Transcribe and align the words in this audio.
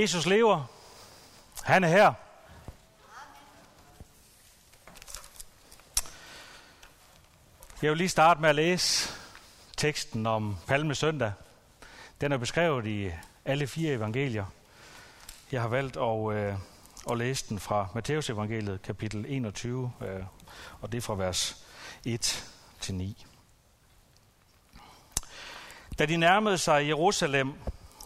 Jesus 0.00 0.26
lever. 0.26 0.64
Han 1.62 1.84
er 1.84 1.88
her. 1.88 2.12
Jeg 7.82 7.90
vil 7.90 7.98
lige 7.98 8.08
starte 8.08 8.40
med 8.40 8.48
at 8.48 8.54
læse 8.54 9.10
teksten 9.76 10.26
om 10.26 10.56
Palme 10.66 10.94
Søndag. 10.94 11.32
Den 12.20 12.32
er 12.32 12.36
beskrevet 12.36 12.86
i 12.86 13.10
alle 13.44 13.66
fire 13.66 13.92
evangelier. 13.92 14.44
Jeg 15.52 15.60
har 15.60 15.68
valgt 15.68 15.96
at, 15.96 16.32
øh, 16.32 16.54
at 17.10 17.18
læse 17.18 17.48
den 17.48 17.58
fra 17.58 17.88
Matteus 17.94 18.30
evangeliet, 18.30 18.82
kapitel 18.82 19.24
21, 19.28 19.92
øh, 20.00 20.24
og 20.80 20.92
det 20.92 20.98
er 20.98 21.02
fra 21.02 21.14
vers 21.14 21.66
1 22.04 22.52
til 22.80 22.94
9. 22.94 23.26
Da 25.98 26.06
de 26.06 26.16
nærmede 26.16 26.58
sig 26.58 26.88
Jerusalem 26.88 27.54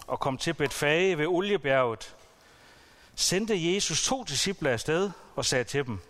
og 0.07 0.21
kom 0.21 0.39
til 0.39 0.55
Betfage 0.55 1.19
ved 1.19 1.27
Oliebjerget, 1.27 2.15
sendte 3.15 3.75
Jesus 3.75 4.05
to 4.07 4.25
disciple 4.25 4.71
afsted 4.71 5.11
og 5.37 5.45
sagde 5.45 5.65
til 5.65 5.87
dem, 5.87 6.01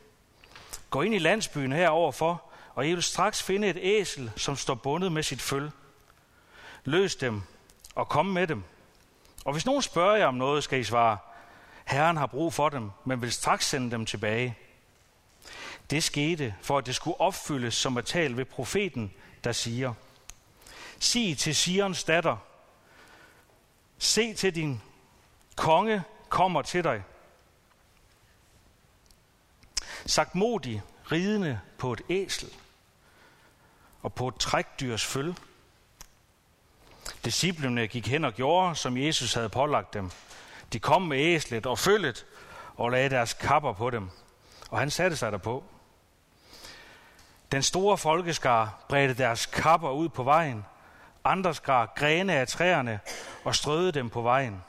Gå 0.91 1.03
ind 1.03 1.15
i 1.15 1.19
landsbyen 1.19 1.73
heroverfor, 1.73 2.43
og 2.75 2.87
I 2.87 2.95
vil 2.95 3.03
straks 3.03 3.43
finde 3.43 3.69
et 3.69 3.79
æsel, 3.81 4.33
som 4.37 4.57
står 4.57 4.75
bundet 4.75 5.13
med 5.13 5.23
sit 5.23 5.43
føl. 5.43 5.71
Løs 6.85 7.17
dem 7.17 7.43
og 7.95 8.09
kom 8.09 8.27
med 8.27 8.47
dem. 8.47 8.63
Og 9.45 9.53
hvis 9.53 9.67
nogen 9.67 9.83
spørger 9.83 10.17
jer 10.17 10.27
om 10.27 10.35
noget, 10.35 10.65
skal 10.65 10.81
I 10.81 10.85
svare, 10.85 11.19
Herren 11.85 12.17
har 12.17 12.27
brug 12.27 12.55
for 12.55 12.69
dem, 12.69 12.91
men 13.05 13.23
vil 13.23 13.33
straks 13.33 13.69
sende 13.69 13.91
dem 13.91 14.07
tilbage. 14.07 14.59
Det 15.91 16.03
skete, 16.03 16.55
for 16.63 16.79
at 16.79 16.87
det 16.87 16.95
skulle 16.95 17.21
opfyldes 17.21 17.75
som 17.75 17.97
at 17.97 18.05
tale 18.05 18.37
ved 18.37 18.45
profeten, 18.45 19.13
der 19.45 19.53
siger, 19.53 19.95
Sig 21.01 21.39
til 21.39 21.55
Sions 21.55 22.05
datter, 22.05 22.37
se 23.99 24.35
til 24.35 24.55
din 24.55 24.83
konge 25.57 26.03
kommer 26.29 26.63
til 26.63 26.85
dig. 26.85 27.03
Sagt 30.07 30.35
modig, 30.35 30.83
ridende 31.13 31.61
på 31.79 31.93
et 31.93 32.03
æsel 32.09 32.49
og 34.03 34.15
på 34.15 34.29
et 34.29 34.37
trækdyrs 34.37 35.05
følge. 35.05 35.37
Disciplerne 37.25 37.87
gik 37.87 38.07
hen 38.07 38.25
og 38.25 38.33
gjorde, 38.33 38.77
som 38.77 38.97
Jesus 38.97 39.35
havde 39.35 39.49
pålagt 39.49 39.95
dem. 39.95 40.11
De 40.73 40.81
kom 40.81 41.03
med 41.03 41.19
æslet 41.19 41.67
og 41.67 41.79
følget 41.79 42.27
og 42.77 42.91
lagde 42.91 43.11
deres 43.11 43.33
kapper 43.33 43.73
på 43.73 43.91
dem, 43.91 44.11
og 44.71 44.79
han 44.79 44.91
satte 44.91 45.17
sig 45.17 45.33
derpå. 45.33 45.65
Den 47.53 47.63
store 47.63 47.99
folkeskar 47.99 48.85
bredte 48.89 49.15
deres 49.15 49.47
kapper 49.47 49.91
ud 49.91 50.09
på 50.09 50.23
vejen. 50.23 50.65
Andre 51.27 51.55
skar 51.55 51.93
grene 51.97 52.33
af 52.33 52.49
træerne 52.49 53.01
og 53.45 53.55
strøede 53.55 53.93
dem 53.93 54.11
på 54.11 54.23
vejen. 54.23 54.63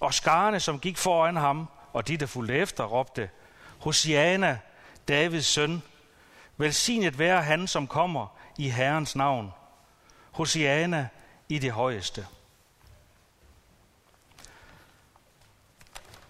Og 0.00 0.14
skarne, 0.14 0.60
som 0.60 0.80
gik 0.80 0.98
foran 0.98 1.36
ham, 1.36 1.68
og 1.92 2.08
de, 2.08 2.16
der 2.16 2.26
fulgte 2.26 2.54
efter, 2.54 2.84
råbte, 2.84 3.30
Hosiana, 3.78 4.58
Davids 5.08 5.46
søn, 5.46 5.82
velsignet 6.56 7.18
være 7.18 7.42
han, 7.42 7.66
som 7.66 7.86
kommer 7.86 8.26
i 8.58 8.68
Herrens 8.68 9.16
navn. 9.16 9.52
Hosiana 10.30 11.08
i 11.48 11.58
det 11.58 11.72
højeste. 11.72 12.26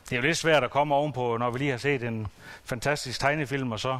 Det 0.05 0.12
er 0.12 0.17
jo 0.17 0.22
lidt 0.22 0.39
svært 0.39 0.64
at 0.64 0.70
komme 0.70 0.95
ovenpå, 0.95 1.36
når 1.36 1.50
vi 1.50 1.58
lige 1.58 1.70
har 1.70 1.78
set 1.78 2.02
en 2.02 2.27
fantastisk 2.64 3.20
tegnefilm, 3.20 3.72
og 3.72 3.80
så 3.80 3.98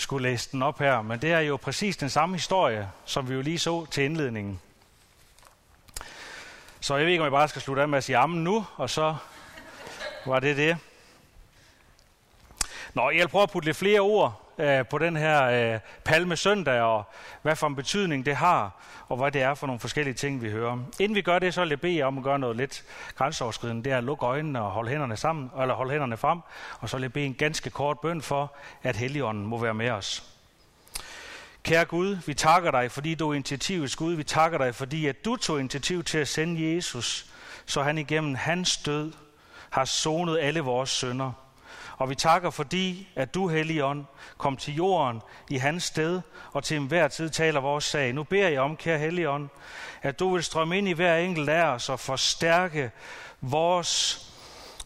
skulle 0.00 0.28
læse 0.28 0.48
den 0.52 0.62
op 0.62 0.78
her. 0.78 1.02
Men 1.02 1.22
det 1.22 1.32
er 1.32 1.40
jo 1.40 1.56
præcis 1.56 1.96
den 1.96 2.10
samme 2.10 2.34
historie, 2.34 2.90
som 3.04 3.28
vi 3.28 3.34
jo 3.34 3.40
lige 3.40 3.58
så 3.58 3.86
til 3.86 4.04
indledningen. 4.04 4.60
Så 6.80 6.96
jeg 6.96 7.04
ved 7.04 7.12
ikke, 7.12 7.22
om 7.22 7.24
jeg 7.24 7.32
bare 7.32 7.48
skal 7.48 7.62
slutte 7.62 7.82
af 7.82 7.88
med 7.88 7.98
at 7.98 8.04
sige 8.04 8.16
ammen 8.16 8.44
nu, 8.44 8.66
og 8.76 8.90
så 8.90 9.16
var 10.26 10.40
det 10.40 10.56
det. 10.56 10.76
Nå, 12.94 13.10
jeg 13.10 13.20
vil 13.20 13.28
prøve 13.28 13.42
at 13.42 13.50
putte 13.50 13.68
lidt 13.68 13.76
flere 13.76 14.00
ord 14.00 14.49
øh, 14.58 14.86
på 14.86 14.98
den 14.98 15.16
her 15.16 15.44
øh, 15.74 15.80
palme 16.04 16.36
søndag, 16.36 16.80
og 16.80 17.04
hvad 17.42 17.56
for 17.56 17.66
en 17.66 17.76
betydning 17.76 18.26
det 18.26 18.36
har, 18.36 18.70
og 19.08 19.16
hvad 19.16 19.32
det 19.32 19.42
er 19.42 19.54
for 19.54 19.66
nogle 19.66 19.80
forskellige 19.80 20.14
ting, 20.14 20.42
vi 20.42 20.50
hører. 20.50 20.78
Inden 21.00 21.14
vi 21.14 21.22
gør 21.22 21.38
det, 21.38 21.54
så 21.54 21.60
vil 21.60 21.68
jeg 21.68 21.80
bede 21.80 21.96
jer 21.96 22.06
om 22.06 22.18
at 22.18 22.24
gøre 22.24 22.38
noget 22.38 22.56
lidt 22.56 22.84
grænseoverskridende. 23.14 23.84
Det 23.84 23.92
er 23.92 23.98
at 23.98 24.04
lukke 24.04 24.26
øjnene 24.26 24.62
og 24.62 24.70
holde 24.70 24.90
hænderne 24.90 25.16
sammen, 25.16 25.50
eller 25.60 25.74
holde 25.74 25.90
hænderne 25.90 26.16
frem, 26.16 26.38
og 26.80 26.88
så 26.88 26.96
vil 26.96 27.02
jeg 27.02 27.12
bede 27.12 27.26
en 27.26 27.34
ganske 27.34 27.70
kort 27.70 28.00
bøn 28.00 28.22
for, 28.22 28.52
at 28.82 28.96
Helligånden 28.96 29.46
må 29.46 29.58
være 29.58 29.74
med 29.74 29.90
os. 29.90 30.30
Kære 31.62 31.84
Gud, 31.84 32.16
vi 32.26 32.34
takker 32.34 32.70
dig, 32.70 32.90
fordi 32.90 33.14
du 33.14 33.30
er 33.30 33.34
initiativets 33.34 33.96
Gud. 33.96 34.14
Vi 34.14 34.24
takker 34.24 34.58
dig, 34.58 34.74
fordi 34.74 35.06
at 35.06 35.24
du 35.24 35.36
tog 35.36 35.60
initiativ 35.60 36.04
til 36.04 36.18
at 36.18 36.28
sende 36.28 36.74
Jesus, 36.74 37.26
så 37.66 37.82
han 37.82 37.98
igennem 37.98 38.34
hans 38.34 38.76
død 38.76 39.12
har 39.70 39.84
sonet 39.84 40.38
alle 40.38 40.60
vores 40.60 40.90
sønder. 40.90 41.32
Og 42.00 42.10
vi 42.10 42.14
takker 42.14 42.50
fordi, 42.50 43.08
at 43.16 43.34
du, 43.34 43.48
Helligånd, 43.48 44.04
kom 44.38 44.56
til 44.56 44.74
jorden 44.74 45.22
i 45.48 45.56
hans 45.56 45.84
sted, 45.84 46.20
og 46.52 46.64
til 46.64 46.76
enhver 46.76 47.08
tid 47.08 47.30
taler 47.30 47.60
vores 47.60 47.84
sag. 47.84 48.12
Nu 48.12 48.22
beder 48.22 48.48
jeg 48.48 48.60
om, 48.60 48.76
kære 48.76 48.98
Helligånd, 48.98 49.48
at 50.02 50.18
du 50.18 50.34
vil 50.34 50.44
strømme 50.44 50.78
ind 50.78 50.88
i 50.88 50.92
hver 50.92 51.16
enkelt 51.16 51.48
af 51.48 51.64
os 51.64 51.88
og 51.88 52.00
forstærke 52.00 52.90
vores 53.40 54.26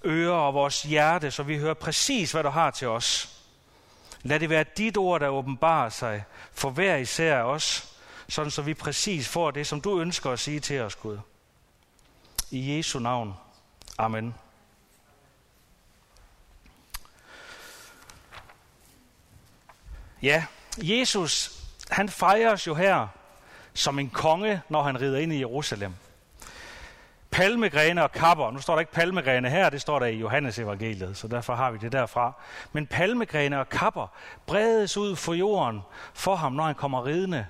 ører 0.04 0.34
og 0.34 0.54
vores 0.54 0.82
hjerte, 0.82 1.30
så 1.30 1.42
vi 1.42 1.58
hører 1.58 1.74
præcis, 1.74 2.32
hvad 2.32 2.42
du 2.42 2.48
har 2.48 2.70
til 2.70 2.88
os. 2.88 3.38
Lad 4.22 4.40
det 4.40 4.50
være 4.50 4.64
dit 4.76 4.96
ord, 4.96 5.20
der 5.20 5.28
åbenbarer 5.28 5.88
sig 5.88 6.24
for 6.52 6.70
hver 6.70 6.96
især 6.96 7.38
af 7.38 7.42
os, 7.42 7.96
sådan 8.28 8.50
så 8.50 8.62
vi 8.62 8.74
præcis 8.74 9.28
får 9.28 9.50
det, 9.50 9.66
som 9.66 9.80
du 9.80 10.00
ønsker 10.00 10.30
at 10.30 10.38
sige 10.38 10.60
til 10.60 10.80
os, 10.80 10.96
Gud. 10.96 11.18
I 12.50 12.76
Jesu 12.76 12.98
navn. 12.98 13.34
Amen. 13.98 14.34
Ja, 20.24 20.44
Jesus, 20.78 21.62
han 21.90 22.08
fejres 22.08 22.66
jo 22.66 22.74
her 22.74 23.06
som 23.74 23.98
en 23.98 24.10
konge, 24.10 24.60
når 24.68 24.82
han 24.82 25.00
rider 25.00 25.18
ind 25.18 25.32
i 25.32 25.38
Jerusalem. 25.38 25.94
Palmegrene 27.30 28.02
og 28.02 28.12
kapper, 28.12 28.50
nu 28.50 28.60
står 28.60 28.74
der 28.74 28.80
ikke 28.80 28.92
palmegrene 28.92 29.50
her, 29.50 29.70
det 29.70 29.80
står 29.80 29.98
der 29.98 30.06
i 30.06 30.18
Johannes 30.18 30.58
evangeliet, 30.58 31.16
så 31.16 31.28
derfor 31.28 31.54
har 31.54 31.70
vi 31.70 31.78
det 31.78 31.92
derfra. 31.92 32.32
Men 32.72 32.86
palmegrene 32.86 33.60
og 33.60 33.68
kapper 33.68 34.06
bredes 34.46 34.96
ud 34.96 35.16
for 35.16 35.34
jorden 35.34 35.80
for 36.14 36.34
ham, 36.36 36.52
når 36.52 36.64
han 36.64 36.74
kommer 36.74 37.06
ridende. 37.06 37.46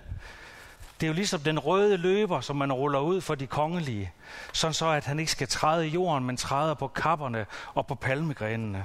Det 1.01 1.07
er 1.07 1.09
jo 1.09 1.15
ligesom 1.15 1.41
den 1.41 1.59
røde 1.59 1.97
løber, 1.97 2.41
som 2.41 2.57
man 2.57 2.73
ruller 2.73 3.01
ud 3.01 3.21
for 3.21 3.35
de 3.35 3.47
kongelige, 3.47 4.13
sådan 4.53 4.75
så 4.75 4.89
at 4.89 5.05
han 5.05 5.21
ikke 5.21 5.33
skal 5.33 5.49
træde 5.49 5.87
i 5.87 5.91
jorden, 5.91 6.25
men 6.25 6.37
træder 6.37 6.75
på 6.75 6.89
kapperne 6.89 7.47
og 7.75 7.87
på 7.87 7.95
palmegrenene. 7.95 8.85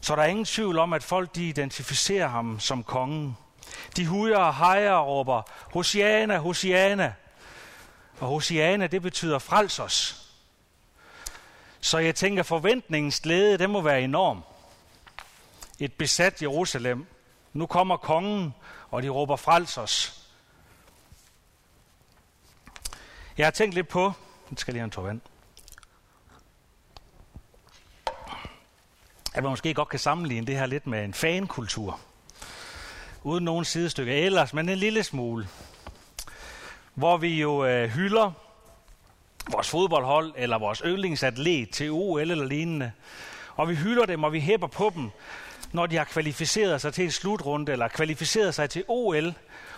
Så 0.00 0.16
der 0.16 0.22
er 0.22 0.26
ingen 0.26 0.44
tvivl 0.44 0.78
om, 0.78 0.92
at 0.92 1.02
folk 1.02 1.34
de 1.34 1.48
identificerer 1.48 2.28
ham 2.28 2.60
som 2.60 2.84
kongen. 2.84 3.36
De 3.96 4.06
hujer 4.06 4.38
og 4.38 4.54
hejer 4.54 4.92
og 4.92 5.06
råber, 5.06 5.42
Hosiana, 5.72 6.38
Hosiana. 6.38 7.14
Og 8.20 8.28
Hosiana, 8.28 8.86
det 8.86 9.02
betyder 9.02 9.38
frels 9.38 9.78
os. 9.78 10.22
Så 11.80 11.98
jeg 11.98 12.14
tænker, 12.14 12.42
forventningens 12.42 13.20
glæde, 13.20 13.58
det 13.58 13.70
må 13.70 13.80
være 13.80 14.02
enorm. 14.02 14.42
Et 15.78 15.92
besat 15.92 16.42
Jerusalem. 16.42 17.06
Nu 17.52 17.66
kommer 17.66 17.96
kongen, 17.96 18.54
og 18.90 19.02
de 19.02 19.08
råber 19.08 19.36
frels 19.36 19.78
os. 19.78 20.22
Jeg 23.38 23.46
har 23.46 23.50
tænkt 23.50 23.74
lidt 23.74 23.88
på, 23.88 24.12
nu 24.50 24.56
skal 24.56 24.74
lige 24.74 24.80
have 24.80 24.84
en 24.84 24.90
tår 24.90 25.02
vand. 25.02 25.20
At 29.36 29.42
man 29.42 29.50
måske 29.50 29.74
godt 29.74 29.88
kan 29.88 29.98
sammenligne 29.98 30.46
det 30.46 30.58
her 30.58 30.66
lidt 30.66 30.86
med 30.86 31.04
en 31.04 31.14
fankultur. 31.14 32.00
Uden 33.22 33.44
nogen 33.44 33.64
sidestykke 33.64 34.12
ellers, 34.12 34.54
men 34.54 34.68
en 34.68 34.78
lille 34.78 35.02
smule. 35.02 35.48
Hvor 36.94 37.16
vi 37.16 37.40
jo 37.40 37.64
øh, 37.64 37.88
hylder 37.88 38.32
vores 39.50 39.70
fodboldhold 39.70 40.32
eller 40.36 40.58
vores 40.58 40.82
yndlingsatlet 40.86 41.70
til 41.70 41.90
OL 41.90 42.20
eller 42.20 42.44
lignende. 42.44 42.92
Og 43.56 43.68
vi 43.68 43.74
hylder 43.74 44.06
dem, 44.06 44.24
og 44.24 44.32
vi 44.32 44.40
hæpper 44.40 44.66
på 44.66 44.92
dem, 44.94 45.10
når 45.72 45.86
de 45.86 45.96
har 45.96 46.04
kvalificeret 46.04 46.80
sig 46.80 46.94
til 46.94 47.04
en 47.04 47.10
slutrunde 47.10 47.72
eller 47.72 47.88
kvalificeret 47.88 48.54
sig 48.54 48.70
til 48.70 48.84
OL 48.88 49.34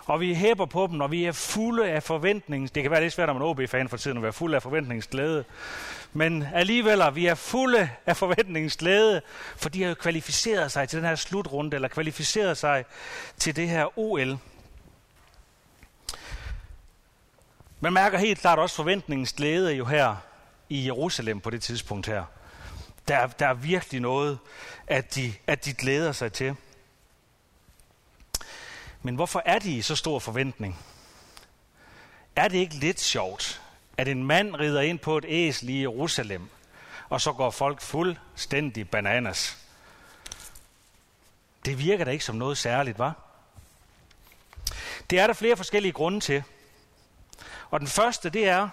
og 0.09 0.21
vi 0.21 0.35
hæber 0.35 0.67
på 0.67 0.87
dem, 0.87 1.01
og 1.01 1.11
vi 1.11 1.25
er 1.25 1.33
fulde 1.33 1.91
af 1.91 2.03
forventning. 2.03 2.75
Det 2.75 2.83
kan 2.83 2.91
være 2.91 3.01
lidt 3.01 3.13
svært, 3.13 3.29
når 3.29 3.33
man 3.33 3.43
er 3.43 3.47
OB-fan 3.47 3.89
for 3.89 3.97
tiden, 3.97 4.17
at 4.17 4.23
være 4.23 4.33
fuld 4.33 4.55
af 4.55 4.63
forventningsglæde. 4.63 5.45
Men 6.13 6.47
alligevel, 6.55 7.03
vi 7.15 7.27
er 7.27 7.35
fulde 7.35 7.91
af 8.07 8.17
forventningsglæde, 8.17 9.23
for 9.57 9.69
de 9.69 9.83
har 9.83 9.89
jo 9.89 9.95
kvalificeret 9.95 10.73
sig 10.73 10.89
til 10.89 10.97
den 10.97 11.07
her 11.07 11.15
slutrunde, 11.15 11.75
eller 11.75 11.89
kvalificeret 11.89 12.59
sig 12.59 12.85
til 13.39 13.57
det 13.57 13.69
her 13.69 13.99
OL. 13.99 14.39
Man 17.81 17.93
mærker 17.93 18.19
helt 18.19 18.41
klart 18.41 18.59
også 18.59 18.77
forventningens 18.77 19.33
glæde 19.33 19.73
jo 19.73 19.85
her 19.85 20.17
i 20.69 20.87
Jerusalem 20.87 21.41
på 21.41 21.51
det 21.51 21.63
tidspunkt 21.63 22.07
her. 22.07 22.25
Der, 23.09 23.27
der 23.27 23.47
er 23.47 23.55
virkelig 23.55 24.01
noget, 24.01 24.39
at 24.87 25.15
de, 25.15 25.35
at 25.47 25.65
de 25.65 25.75
glæder 25.75 26.13
sig 26.13 26.33
til. 26.33 26.57
Men 29.03 29.15
hvorfor 29.15 29.43
er 29.45 29.59
de 29.59 29.77
i 29.77 29.83
så 29.83 29.97
stor 29.97 30.19
forventning? 30.19 30.79
Er 32.37 32.49
det 32.49 32.59
ikke 32.59 32.75
lidt 32.75 33.01
sjovt, 33.01 33.63
at 33.97 34.09
en 34.09 34.25
mand 34.25 34.57
rider 34.57 34.81
ind 34.81 34.99
på 34.99 35.19
et 35.19 35.25
æsel 35.29 35.69
i 35.69 35.81
Jerusalem, 35.81 36.49
og 37.09 37.21
så 37.21 37.33
går 37.33 37.51
folk 37.51 37.81
fuldstændig 37.81 38.91
bananas. 38.91 39.59
Det 41.65 41.79
virker 41.79 42.05
da 42.05 42.11
ikke 42.11 42.25
som 42.25 42.37
noget 42.37 42.59
særligt, 42.59 42.99
var? 42.99 43.15
Det 45.11 45.19
er 45.19 45.27
der 45.27 45.35
flere 45.35 45.57
forskellige 45.57 45.93
grunde 45.93 46.21
til. 46.21 46.43
Og 47.71 47.81
den 47.81 47.89
første, 47.89 48.31
det 48.31 48.49
er, 48.49 48.69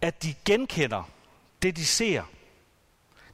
at 0.00 0.22
de 0.22 0.34
genkender 0.44 1.10
det, 1.62 1.76
de 1.76 1.86
ser. 1.86 2.22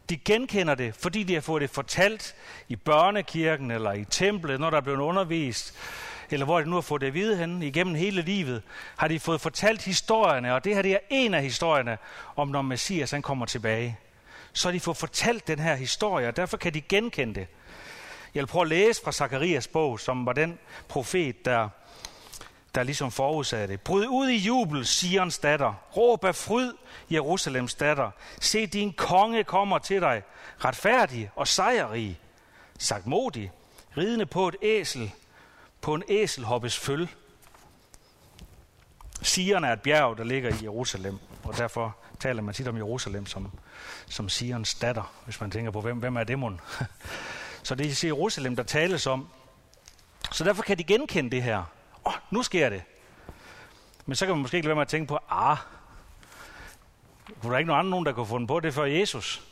De 0.08 0.16
genkender 0.16 0.74
det, 0.74 0.94
fordi 0.94 1.22
de 1.22 1.34
har 1.34 1.40
fået 1.40 1.60
det 1.60 1.70
fortalt 1.70 2.34
i 2.68 2.76
børnekirken 2.76 3.70
eller 3.70 3.92
i 3.92 4.04
templet, 4.04 4.60
når 4.60 4.70
der 4.70 4.76
er 4.76 4.80
blevet 4.80 4.98
undervist, 4.98 5.74
eller 6.30 6.46
hvor 6.46 6.60
de 6.60 6.70
nu 6.70 6.74
har 6.74 6.80
fået 6.80 7.00
det 7.00 7.06
at 7.06 7.14
vide 7.14 7.36
henne 7.36 7.66
igennem 7.66 7.94
hele 7.94 8.22
livet, 8.22 8.62
har 8.96 9.08
de 9.08 9.20
fået 9.20 9.40
fortalt 9.40 9.82
historierne, 9.82 10.54
og 10.54 10.64
det 10.64 10.74
her 10.74 10.82
det 10.82 10.92
er 10.92 10.98
en 11.10 11.34
af 11.34 11.42
historierne 11.42 11.98
om, 12.36 12.48
når 12.48 12.62
Messias 12.62 13.10
han 13.10 13.22
kommer 13.22 13.46
tilbage. 13.46 13.98
Så 14.52 14.68
har 14.68 14.72
de 14.72 14.80
fået 14.80 14.96
fortalt 14.96 15.46
den 15.46 15.58
her 15.58 15.74
historie, 15.74 16.28
og 16.28 16.36
derfor 16.36 16.56
kan 16.56 16.74
de 16.74 16.80
genkende 16.80 17.34
det. 17.34 17.46
Jeg 18.34 18.40
vil 18.40 18.46
prøve 18.46 18.62
at 18.62 18.68
læse 18.68 19.02
fra 19.04 19.12
Zakarias 19.12 19.68
bog, 19.68 20.00
som 20.00 20.26
var 20.26 20.32
den 20.32 20.58
profet, 20.88 21.44
der, 21.44 21.68
der 22.76 22.82
ligesom 22.82 23.10
forudsagde 23.10 23.68
det. 23.68 23.80
Bryd 23.80 24.06
ud 24.06 24.28
i 24.28 24.36
jubel, 24.36 24.86
Sions 24.86 25.38
datter. 25.38 25.74
Råb 25.96 26.24
af 26.24 26.34
fryd, 26.34 26.72
Jerusalems 27.10 27.74
datter. 27.74 28.10
Se, 28.40 28.66
din 28.66 28.92
konge 28.92 29.44
kommer 29.44 29.78
til 29.78 30.00
dig, 30.00 30.22
retfærdig 30.64 31.30
og 31.36 31.48
sejrrig, 31.48 32.20
sagt 32.78 33.06
modig, 33.06 33.52
ridende 33.96 34.26
på 34.26 34.48
et 34.48 34.56
æsel, 34.62 35.12
på 35.80 35.94
en 35.94 36.02
æselhoppes 36.08 36.78
føl. 36.78 37.08
Sion 39.22 39.64
er 39.64 39.72
et 39.72 39.80
bjerg, 39.80 40.18
der 40.18 40.24
ligger 40.24 40.50
i 40.50 40.62
Jerusalem, 40.62 41.18
og 41.44 41.56
derfor 41.56 41.96
taler 42.20 42.42
man 42.42 42.54
tit 42.54 42.68
om 42.68 42.76
Jerusalem 42.76 43.26
som, 43.26 43.52
som 44.06 44.28
Sions 44.28 44.74
datter, 44.74 45.12
hvis 45.24 45.40
man 45.40 45.50
tænker 45.50 45.70
på, 45.70 45.80
hvem, 45.80 45.98
hvem 45.98 46.16
er 46.16 46.24
det 46.24 46.38
mon? 46.38 46.60
Så 47.62 47.74
det 47.74 48.04
er 48.04 48.08
Jerusalem, 48.08 48.56
der 48.56 48.62
tales 48.62 49.06
om. 49.06 49.28
Så 50.32 50.44
derfor 50.44 50.62
kan 50.62 50.78
de 50.78 50.84
genkende 50.84 51.30
det 51.30 51.42
her. 51.42 51.64
Åh, 52.06 52.12
oh, 52.12 52.18
nu 52.30 52.42
sker 52.42 52.68
det. 52.68 52.82
Men 54.06 54.16
så 54.16 54.26
kan 54.26 54.34
man 54.34 54.42
måske 54.42 54.56
ikke 54.56 54.66
lade 54.66 54.76
være 54.76 54.80
med 54.80 54.82
at 54.82 54.88
tænke 54.88 55.08
på, 55.08 55.18
ah, 55.28 55.56
kunne 57.40 57.52
der 57.52 57.58
ikke 57.58 57.68
nogen 57.68 57.86
andre, 57.86 58.04
der 58.04 58.12
kunne 58.12 58.26
få 58.26 58.46
på 58.46 58.60
det 58.60 58.74
før 58.74 58.84
Jesus? 58.84 59.42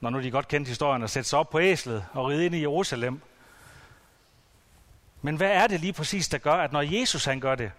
Når 0.00 0.10
nu 0.10 0.22
de 0.22 0.30
godt 0.30 0.48
kendte 0.48 0.68
historien 0.68 1.02
og 1.02 1.10
sætte 1.10 1.28
sig 1.28 1.38
op 1.38 1.50
på 1.50 1.60
æslet 1.60 2.06
og 2.12 2.26
ride 2.26 2.46
ind 2.46 2.54
i 2.54 2.60
Jerusalem. 2.60 3.20
Men 5.22 5.36
hvad 5.36 5.50
er 5.50 5.66
det 5.66 5.80
lige 5.80 5.92
præcis, 5.92 6.28
der 6.28 6.38
gør, 6.38 6.54
at 6.54 6.72
når 6.72 6.82
Jesus 6.82 7.24
han 7.24 7.40
gør 7.40 7.54
det, 7.54 7.72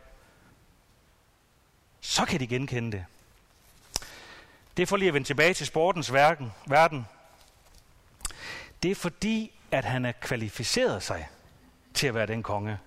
så 2.02 2.26
kan 2.26 2.40
de 2.40 2.48
genkende 2.48 2.92
det. 2.92 3.06
Det 4.78 4.84
er 4.84 4.88
for 4.88 4.98
lige 4.98 5.08
at 5.08 5.14
vende 5.14 5.28
tilbage 5.28 5.54
til 5.54 5.68
sportens 5.68 6.14
verden. 6.14 6.52
verden. 6.68 7.08
Det 8.84 8.92
er 8.92 8.96
fordi, 8.96 9.52
at 9.72 9.86
han 9.86 10.06
er 10.06 10.12
kvalificeret 10.12 11.04
sig 11.04 11.30
til 11.94 12.08
at 12.08 12.14
være 12.14 12.28
den 12.28 12.44
konge. 12.44 12.80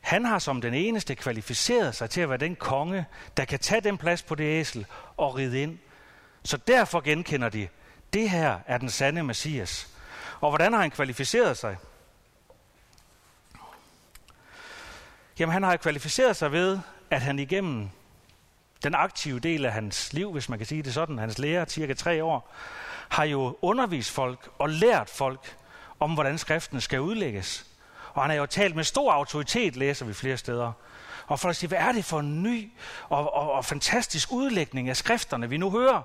Han 0.00 0.24
har 0.24 0.38
som 0.38 0.60
den 0.60 0.74
eneste 0.74 1.14
kvalificeret 1.14 1.94
sig 1.94 2.10
til 2.10 2.20
at 2.20 2.28
være 2.28 2.38
den 2.38 2.56
konge, 2.56 3.06
der 3.36 3.44
kan 3.44 3.58
tage 3.58 3.80
den 3.80 3.98
plads 3.98 4.22
på 4.22 4.34
det 4.34 4.60
æsel 4.60 4.86
og 5.16 5.34
ride 5.34 5.62
ind. 5.62 5.78
Så 6.44 6.56
derfor 6.56 7.00
genkender 7.00 7.48
de, 7.48 7.68
det 8.12 8.30
her 8.30 8.58
er 8.66 8.78
den 8.78 8.90
sande 8.90 9.22
Messias. 9.22 9.88
Og 10.40 10.50
hvordan 10.50 10.72
har 10.72 10.80
han 10.80 10.90
kvalificeret 10.90 11.56
sig? 11.58 11.76
Jamen 15.38 15.52
han 15.52 15.62
har 15.62 15.76
kvalificeret 15.76 16.36
sig 16.36 16.52
ved, 16.52 16.78
at 17.10 17.22
han 17.22 17.38
igennem 17.38 17.88
den 18.82 18.94
aktive 18.94 19.40
del 19.40 19.64
af 19.64 19.72
hans 19.72 20.12
liv, 20.12 20.32
hvis 20.32 20.48
man 20.48 20.58
kan 20.58 20.66
sige 20.66 20.82
det 20.82 20.94
sådan, 20.94 21.18
hans 21.18 21.38
lærer, 21.38 21.64
cirka 21.64 21.94
tre 21.94 22.24
år, 22.24 22.54
har 23.08 23.24
jo 23.24 23.58
undervist 23.62 24.10
folk 24.10 24.48
og 24.58 24.68
lært 24.68 25.10
folk 25.10 25.56
om, 26.00 26.14
hvordan 26.14 26.38
skriften 26.38 26.80
skal 26.80 27.00
udlægges. 27.00 27.69
Og 28.14 28.22
han 28.22 28.30
har 28.30 28.36
jo 28.36 28.46
talt 28.46 28.76
med 28.76 28.84
stor 28.84 29.12
autoritet, 29.12 29.76
læser 29.76 30.06
vi 30.06 30.12
flere 30.12 30.36
steder. 30.36 30.72
Og 31.26 31.40
folk 31.40 31.56
siger, 31.56 31.68
hvad 31.68 31.78
er 31.78 31.92
det 31.92 32.04
for 32.04 32.20
en 32.20 32.42
ny 32.42 32.72
og, 33.08 33.34
og, 33.34 33.52
og 33.52 33.64
fantastisk 33.64 34.32
udlægning 34.32 34.88
af 34.88 34.96
skrifterne, 34.96 35.48
vi 35.48 35.56
nu 35.56 35.70
hører? 35.70 36.02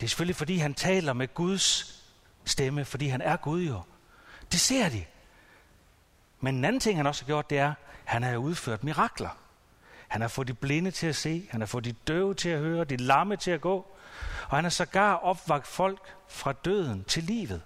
Det 0.00 0.06
er 0.06 0.08
selvfølgelig, 0.08 0.36
fordi 0.36 0.56
han 0.56 0.74
taler 0.74 1.12
med 1.12 1.34
Guds 1.34 1.96
stemme, 2.44 2.84
fordi 2.84 3.06
han 3.06 3.20
er 3.20 3.36
Gud 3.36 3.62
jo. 3.62 3.80
Det 4.52 4.60
ser 4.60 4.88
de. 4.88 5.04
Men 6.40 6.54
en 6.54 6.64
anden 6.64 6.80
ting, 6.80 6.98
han 6.98 7.06
også 7.06 7.22
har 7.22 7.26
gjort, 7.26 7.50
det 7.50 7.58
er, 7.58 7.74
han 8.04 8.22
har 8.22 8.36
udført 8.36 8.84
mirakler. 8.84 9.38
Han 10.08 10.20
har 10.20 10.28
fået 10.28 10.48
de 10.48 10.54
blinde 10.54 10.90
til 10.90 11.06
at 11.06 11.16
se, 11.16 11.48
han 11.50 11.60
har 11.60 11.66
fået 11.66 11.84
de 11.84 11.92
døve 11.92 12.34
til 12.34 12.48
at 12.48 12.60
høre, 12.60 12.84
de 12.84 12.96
lamme 12.96 13.36
til 13.36 13.50
at 13.50 13.60
gå, 13.60 13.86
og 14.48 14.56
han 14.56 14.64
har 14.64 14.70
sågar 14.70 15.14
opvagt 15.14 15.66
folk 15.66 16.14
fra 16.28 16.52
døden 16.52 17.04
til 17.04 17.22
livet. 17.22 17.62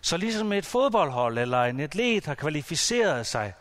Så 0.00 0.16
ligesom 0.16 0.52
et 0.52 0.66
fodboldhold 0.66 1.38
eller 1.38 1.64
en 1.64 1.80
atlet 1.80 2.26
har 2.26 2.34
kvalificeret 2.34 3.26
sig, 3.26 3.54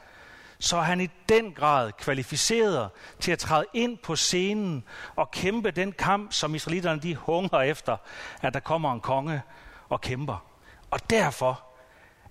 så 0.59 0.77
er 0.77 0.81
han 0.81 1.01
i 1.01 1.09
den 1.29 1.53
grad 1.53 1.91
kvalificeret 1.91 2.89
til 3.19 3.31
at 3.31 3.39
træde 3.39 3.65
ind 3.73 3.97
på 3.97 4.15
scenen 4.15 4.83
og 5.15 5.31
kæmpe 5.31 5.71
den 5.71 5.91
kamp, 5.91 6.33
som 6.33 6.55
israelitterne 6.55 7.01
de 7.01 7.15
hunger 7.15 7.61
efter, 7.61 7.97
at 8.41 8.53
der 8.53 8.59
kommer 8.59 8.93
en 8.93 9.01
konge 9.01 9.41
og 9.89 10.01
kæmper. 10.01 10.45
Og 10.91 11.09
derfor 11.09 11.63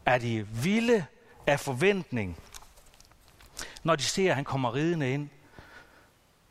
er 0.06 0.18
de 0.18 0.46
vilde 0.48 1.06
af 1.46 1.60
forventning, 1.60 2.38
når 3.82 3.96
de 3.96 4.02
ser, 4.02 4.30
at 4.30 4.36
han 4.36 4.44
kommer 4.44 4.74
ridende 4.74 5.12
ind 5.12 5.28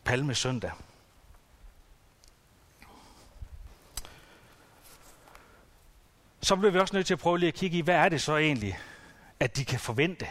palmesøndag. 0.04 0.70
søndag. 0.70 0.93
Så 6.44 6.56
bliver 6.56 6.72
vi 6.72 6.80
også 6.80 6.96
nødt 6.96 7.08
til 7.08 7.14
at 7.14 7.20
prøve 7.20 7.40
lige 7.40 7.48
at 7.48 7.54
kigge 7.54 7.78
i, 7.78 7.82
hvad 7.82 7.96
er 7.96 8.10
det 8.10 8.22
så 8.22 8.38
egentlig, 8.38 8.80
at 9.40 9.58
de 9.58 9.66
kan 9.66 9.80
forvente, 9.80 10.28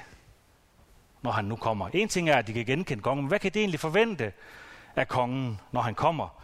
når 1.22 1.30
han 1.30 1.44
nu 1.44 1.56
kommer. 1.56 1.88
En 1.88 2.08
ting 2.08 2.30
er, 2.30 2.36
at 2.36 2.46
de 2.46 2.52
kan 2.52 2.66
genkende 2.66 3.02
kongen, 3.02 3.24
men 3.24 3.28
hvad 3.28 3.38
kan 3.38 3.54
de 3.54 3.58
egentlig 3.58 3.80
forvente 3.80 4.32
af 4.96 5.08
kongen, 5.08 5.60
når 5.72 5.80
han 5.80 5.94
kommer? 5.94 6.42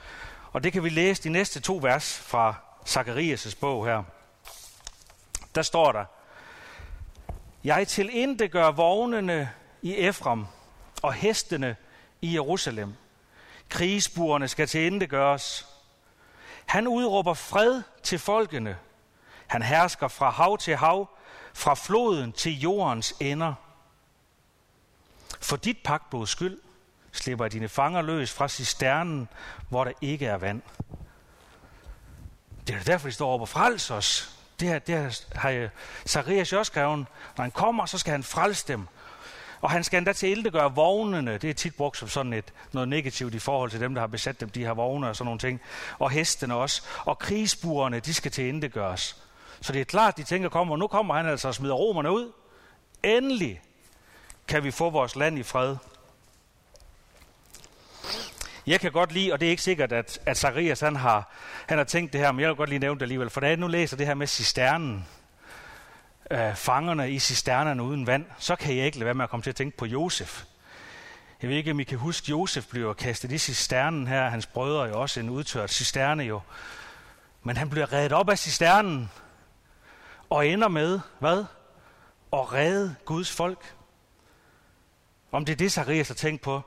Og 0.53 0.65
det 0.65 0.73
kan 0.73 0.85
vi 0.85 0.88
læse 0.88 1.23
de 1.23 1.29
næste 1.29 1.61
to 1.61 1.79
vers 1.82 2.19
fra 2.19 2.55
Zakarias' 2.88 3.59
bog 3.61 3.87
her. 3.87 4.03
Der 5.55 5.62
står 5.62 5.93
der, 5.93 6.05
Jeg 7.64 7.88
til 7.88 8.11
ikke 8.12 8.49
gør 8.49 8.71
vognene 8.71 9.50
i 9.82 9.94
Efrem 9.97 10.44
og 11.03 11.12
hestene 11.12 11.76
i 12.23 12.35
Jerusalem. 12.35 12.94
Krigsburene 13.69 14.49
skal 14.49 14.66
til 14.69 15.09
gøres. 15.09 15.66
Han 16.66 16.88
udråber 16.88 17.35
fred 17.35 17.83
til 18.02 18.19
folkene– 18.19 18.76
han 19.49 19.62
hersker 19.62 20.09
fra 20.09 20.31
hav 20.31 20.59
til 20.59 20.76
hav, 20.76 21.09
fra 21.55 21.75
floden 21.75 22.33
til 22.33 22.61
jordens 22.61 23.14
ender. 23.21 23.55
For 25.40 25.57
dit 25.57 25.78
pagtblods 25.85 26.31
skyld 26.31 26.59
slipper 27.12 27.45
jeg 27.45 27.52
dine 27.52 27.69
fanger 27.69 28.02
løs 28.02 28.33
fra 28.33 28.49
cisternen, 28.49 29.28
hvor 29.69 29.85
der 29.85 29.93
ikke 30.00 30.26
er 30.26 30.37
vand. 30.37 30.62
Det 32.67 32.76
er 32.76 32.83
derfor, 32.83 33.09
de 33.09 33.12
står 33.12 33.35
op 33.35 33.40
og 33.40 33.49
frelser 33.49 33.95
os. 33.95 34.38
Det, 34.61 34.69
her, 34.69 34.78
det 34.78 34.95
her 34.95 35.38
har 35.38 35.69
Zacharias 36.07 36.52
også 36.52 36.71
skrevet. 36.71 37.07
Når 37.37 37.43
han 37.43 37.50
kommer, 37.50 37.87
så 37.87 37.99
skal 37.99 38.11
han 38.11 38.23
frelse 38.23 38.69
dem. 38.69 38.87
Og 39.61 39.71
han 39.71 39.85
skal 39.85 39.99
endda 39.99 40.12
til 40.12 40.50
gøre 40.52 40.75
vognene. 40.75 41.38
Det 41.38 41.50
er 41.50 41.55
tit 41.55 41.75
brugt 41.75 41.97
som 41.97 42.09
sådan 42.09 42.33
et, 42.33 42.52
noget 42.73 42.88
negativt 42.88 43.35
i 43.35 43.38
forhold 43.38 43.71
til 43.71 43.81
dem, 43.81 43.95
der 43.95 44.00
har 44.00 44.07
besat 44.07 44.40
dem, 44.40 44.50
de 44.50 44.64
her 44.64 44.73
vogne 44.73 45.09
og 45.09 45.17
sådan 45.17 45.25
nogle 45.25 45.38
ting. 45.38 45.61
Og 45.99 46.11
hestene 46.11 46.55
også. 46.55 46.83
Og 47.05 47.19
krigsburene, 47.19 48.00
de 48.00 48.14
skal 48.14 48.31
til 48.31 48.71
gøres. 48.71 49.17
Så 49.61 49.73
det 49.73 49.81
er 49.81 49.85
klart, 49.85 50.17
de 50.17 50.23
tænker, 50.23 50.49
kommer, 50.49 50.77
nu 50.77 50.87
kommer 50.87 51.15
han 51.15 51.27
altså 51.27 51.49
og 51.49 51.55
smider 51.55 51.75
romerne 51.75 52.11
ud. 52.11 52.33
Endelig 53.03 53.61
kan 54.49 54.65
vi 54.65 54.71
få 54.71 54.91
vores 54.91 55.17
land 55.17 55.38
i 55.38 55.43
fred. 55.43 55.77
Jeg 58.67 58.81
kan 58.81 58.93
godt 58.93 59.12
lide, 59.12 59.33
og 59.33 59.41
det 59.41 59.47
er 59.47 59.50
ikke 59.50 59.62
sikkert, 59.62 59.93
at, 59.93 60.19
at 60.27 60.37
Zacharias 60.37 60.81
han 60.81 60.97
har, 60.97 61.33
han 61.67 61.79
har 61.79 61.85
tænkt 61.85 62.12
det 62.12 62.21
her, 62.21 62.33
men 62.33 62.41
jeg 62.41 62.49
vil 62.49 62.57
godt 62.57 62.69
lige 62.69 62.79
nævne 62.79 62.99
det 62.99 63.03
alligevel. 63.03 63.31
For 63.31 63.41
da 63.41 63.49
jeg 63.49 63.57
nu 63.57 63.67
læser 63.67 63.97
det 63.97 64.07
her 64.07 64.15
med 64.15 64.27
cisternen, 64.27 65.07
øh, 66.31 66.55
fangerne 66.55 67.11
i 67.11 67.19
cisternerne 67.19 67.83
uden 67.83 68.07
vand, 68.07 68.25
så 68.38 68.57
kan 68.57 68.77
jeg 68.77 68.87
ikke 68.87 68.99
lade 68.99 69.05
være 69.05 69.15
med 69.15 69.25
at 69.25 69.31
komme 69.31 69.43
til 69.43 69.50
at 69.50 69.57
tænke 69.57 69.77
på 69.77 69.87
Josef. 69.87 70.45
Jeg 71.43 71.50
ved 71.50 71.57
ikke, 71.57 71.71
om 71.71 71.81
I 71.81 71.85
kan 71.85 71.99
huske, 71.99 72.31
Josef 72.31 72.67
bliver 72.67 72.93
kastet 72.93 73.33
i 73.33 73.38
cisternen 73.38 74.07
her. 74.07 74.29
Hans 74.29 74.47
brødre 74.47 74.85
er 74.85 74.88
jo 74.88 75.00
også 75.00 75.21
en 75.21 75.31
udtørt 75.31 75.71
cisterne 75.71 76.23
jo. 76.23 76.41
Men 77.43 77.57
han 77.57 77.71
bliver 77.71 77.93
reddet 77.93 78.12
op 78.12 78.31
af 78.31 78.38
cisternen, 78.38 79.11
og 80.30 80.47
ender 80.47 80.68
med, 80.68 81.00
hvad? 81.18 81.44
At 82.32 82.52
redde 82.52 82.97
Guds 83.04 83.30
folk. 83.30 83.75
Om 85.32 85.44
det 85.44 85.52
er 85.52 85.56
det, 85.56 85.73
Zacharias 85.73 86.08
har 86.08 86.14
tænkt 86.14 86.42
på, 86.42 86.62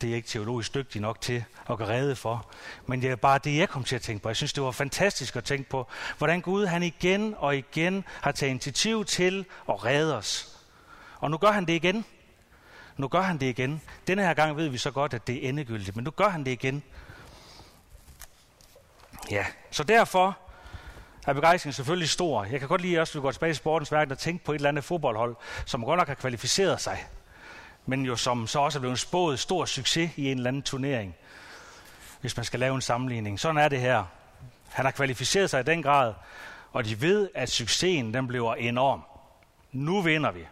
det 0.00 0.06
er 0.06 0.10
jeg 0.10 0.16
ikke 0.16 0.28
teologisk 0.28 0.74
dygtig 0.74 1.00
nok 1.00 1.20
til 1.20 1.44
at 1.70 1.78
gøre 1.78 1.88
redde 1.88 2.16
for. 2.16 2.50
Men 2.86 3.02
det 3.02 3.10
er 3.10 3.16
bare 3.16 3.38
det, 3.38 3.58
jeg 3.58 3.68
kom 3.68 3.84
til 3.84 3.96
at 3.96 4.02
tænke 4.02 4.22
på. 4.22 4.28
Jeg 4.28 4.36
synes, 4.36 4.52
det 4.52 4.62
var 4.62 4.70
fantastisk 4.70 5.36
at 5.36 5.44
tænke 5.44 5.70
på, 5.70 5.86
hvordan 6.18 6.40
Gud 6.40 6.66
han 6.66 6.82
igen 6.82 7.34
og 7.38 7.56
igen 7.56 8.04
har 8.20 8.32
taget 8.32 8.50
initiativ 8.50 9.04
til 9.04 9.46
at 9.68 9.84
redde 9.84 10.16
os. 10.16 10.58
Og 11.20 11.30
nu 11.30 11.36
gør 11.36 11.50
han 11.50 11.66
det 11.66 11.72
igen. 11.72 12.04
Nu 12.96 13.08
gør 13.08 13.20
han 13.20 13.38
det 13.38 13.46
igen. 13.46 13.82
Denne 14.06 14.22
her 14.22 14.34
gang 14.34 14.56
ved 14.56 14.68
vi 14.68 14.78
så 14.78 14.90
godt, 14.90 15.14
at 15.14 15.26
det 15.26 15.44
er 15.44 15.48
endegyldigt, 15.48 15.96
men 15.96 16.04
nu 16.04 16.10
gør 16.10 16.28
han 16.28 16.44
det 16.44 16.50
igen. 16.50 16.82
Ja, 19.30 19.46
så 19.70 19.82
derfor 19.84 20.38
er 21.30 21.34
begejstringen 21.34 21.72
selvfølgelig 21.72 22.08
stor. 22.08 22.44
Jeg 22.44 22.60
kan 22.60 22.68
godt 22.68 22.80
lide 22.80 22.98
også, 22.98 23.10
at 23.10 23.14
vi 23.14 23.20
går 23.20 23.30
tilbage 23.30 23.50
i 23.50 23.54
sportens 23.54 23.92
verden 23.92 24.12
og 24.12 24.18
tænke 24.18 24.44
på 24.44 24.52
et 24.52 24.56
eller 24.56 24.68
andet 24.68 24.84
fodboldhold, 24.84 25.36
som 25.66 25.84
godt 25.84 25.98
nok 25.98 26.08
har 26.08 26.14
kvalificeret 26.14 26.80
sig, 26.80 27.06
men 27.86 28.02
jo 28.02 28.16
som 28.16 28.46
så 28.46 28.60
også 28.60 28.78
er 28.78 28.80
blevet 28.80 28.98
spået 28.98 29.38
stor 29.38 29.64
succes 29.64 30.10
i 30.16 30.30
en 30.30 30.36
eller 30.36 30.48
anden 30.48 30.62
turnering, 30.62 31.16
hvis 32.20 32.36
man 32.36 32.44
skal 32.44 32.60
lave 32.60 32.74
en 32.74 32.80
sammenligning. 32.80 33.40
Sådan 33.40 33.58
er 33.58 33.68
det 33.68 33.80
her. 33.80 34.04
Han 34.68 34.84
har 34.84 34.92
kvalificeret 34.92 35.50
sig 35.50 35.60
i 35.60 35.62
den 35.62 35.82
grad, 35.82 36.14
og 36.72 36.84
de 36.84 37.00
ved, 37.00 37.30
at 37.34 37.50
succesen 37.50 38.14
den 38.14 38.28
bliver 38.28 38.54
enorm. 38.54 39.02
Nu 39.72 40.00
vinder 40.02 40.30
vi. 40.30 40.46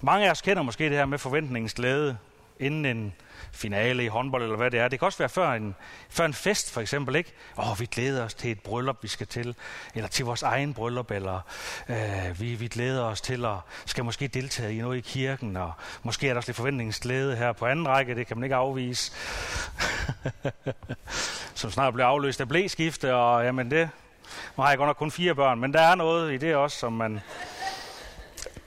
Mange 0.00 0.26
af 0.26 0.30
os 0.30 0.42
kender 0.42 0.62
måske 0.62 0.84
det 0.84 0.96
her 0.96 1.06
med 1.06 1.18
forventningens 1.18 1.74
glæde, 1.74 2.18
inden 2.60 2.84
en 2.84 3.14
finale 3.52 4.04
i 4.04 4.06
håndbold, 4.06 4.42
eller 4.42 4.56
hvad 4.56 4.70
det 4.70 4.80
er. 4.80 4.88
Det 4.88 4.98
kan 4.98 5.06
også 5.06 5.18
være 5.18 5.28
før 5.28 5.52
en, 5.52 5.74
før 6.08 6.24
en 6.24 6.34
fest, 6.34 6.72
for 6.72 6.80
eksempel. 6.80 7.16
ikke. 7.16 7.32
Åh, 7.58 7.70
oh, 7.70 7.80
vi 7.80 7.86
glæder 7.86 8.24
os 8.24 8.34
til 8.34 8.50
et 8.50 8.60
bryllup, 8.60 9.02
vi 9.02 9.08
skal 9.08 9.26
til, 9.26 9.54
eller 9.94 10.08
til 10.08 10.24
vores 10.24 10.42
egen 10.42 10.74
bryllup, 10.74 11.10
eller 11.10 11.40
øh, 11.88 12.40
vi, 12.40 12.54
vi 12.54 12.68
glæder 12.68 13.02
os 13.02 13.20
til 13.20 13.44
at 13.44 13.56
skal 13.86 14.04
måske 14.04 14.28
deltage 14.28 14.74
i 14.74 14.80
noget 14.80 14.98
i 14.98 15.00
kirken, 15.00 15.56
og 15.56 15.72
måske 16.02 16.28
er 16.28 16.32
der 16.32 16.36
også 16.36 16.48
lidt 16.48 16.56
forventningsglæde 16.56 17.36
her 17.36 17.52
på 17.52 17.66
anden 17.66 17.88
række, 17.88 18.14
det 18.14 18.26
kan 18.26 18.36
man 18.36 18.44
ikke 18.44 18.56
afvise. 18.56 19.12
Som 21.54 21.70
snart 21.70 21.94
bliver 21.94 22.06
afløst 22.06 22.40
af 22.40 22.48
blæskifte, 22.48 23.14
og 23.14 23.44
jamen 23.44 23.70
det, 23.70 23.90
nu 24.56 24.62
har 24.62 24.68
jeg 24.68 24.78
godt 24.78 24.88
nok 24.88 24.96
kun 24.96 25.10
fire 25.10 25.34
børn, 25.34 25.60
men 25.60 25.72
der 25.72 25.80
er 25.80 25.94
noget 25.94 26.32
i 26.32 26.36
det 26.36 26.56
også, 26.56 26.78
som 26.78 26.92
man... 26.92 27.20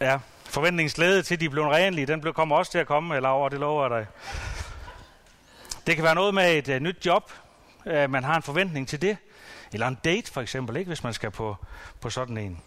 Ja, 0.02 0.20
forventningsglæde 0.50 1.24
til, 1.24 1.34
at 1.34 1.40
de 1.40 1.50
blev 1.50 1.64
renlige, 1.64 2.08
den 2.08 2.34
kommer 2.34 2.56
også 2.56 2.72
til 2.72 2.80
at 2.80 2.88
komme, 2.88 3.16
eller 3.16 3.30
over, 3.30 3.50
det 3.50 3.60
lover 3.60 3.84
jeg 3.84 4.00
dig. 4.00 4.08
Det 5.88 5.96
kan 5.96 6.04
være 6.04 6.16
noget 6.16 6.34
med 6.34 6.58
et 6.58 6.76
uh, 6.76 6.80
nyt 6.80 7.06
job. 7.06 7.32
Uh, 7.86 8.10
man 8.10 8.24
har 8.24 8.36
en 8.36 8.44
forventning 8.44 8.88
til 8.88 9.02
det. 9.02 9.18
Eller 9.74 9.88
en 9.88 9.98
date 10.04 10.32
for 10.32 10.42
eksempel, 10.42 10.78
ikke, 10.78 10.90
hvis 10.90 11.04
man 11.04 11.14
skal 11.14 11.32
på, 11.32 11.56
på 12.02 12.10
sådan 12.10 12.38
en. 12.38 12.62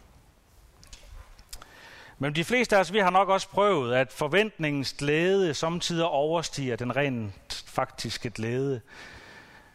Men 2.18 2.34
de 2.34 2.44
fleste 2.44 2.76
af 2.76 2.80
os, 2.80 2.92
vi 2.92 2.98
har 2.98 3.10
nok 3.10 3.28
også 3.28 3.48
prøvet, 3.48 3.94
at 3.94 4.12
forventningens 4.12 4.92
glæde 4.98 5.54
samtidig 5.54 6.04
overstiger 6.04 6.76
den 6.76 6.96
rent 6.96 7.64
faktiske 7.66 8.30
glæde. 8.30 8.80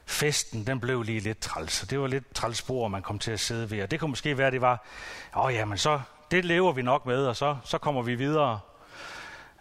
Festen, 0.05 0.67
den 0.67 0.79
blev 0.79 1.03
lige 1.03 1.19
lidt 1.19 1.39
træls, 1.39 1.83
og 1.83 1.89
det 1.89 2.00
var 2.00 2.07
lidt 2.07 2.33
trælsbord, 2.33 2.77
spor, 2.77 2.88
man 2.88 3.01
kom 3.01 3.19
til 3.19 3.31
at 3.31 3.39
sidde 3.39 3.71
ved. 3.71 3.83
Og 3.83 3.91
det 3.91 4.00
kunne 4.00 4.09
måske 4.09 4.38
være, 4.38 4.47
at 4.47 4.53
det 4.53 4.62
var, 4.62 4.85
åh 5.35 5.45
oh, 5.45 5.53
ja, 5.53 5.65
men 5.65 5.77
så, 5.77 6.01
det 6.32 6.46
lever 6.46 6.72
vi 6.72 6.82
nok 6.82 7.05
med, 7.05 7.25
og 7.25 7.36
så, 7.36 7.58
så 7.63 7.77
kommer 7.77 8.01
vi 8.01 8.15
videre. 8.15 8.60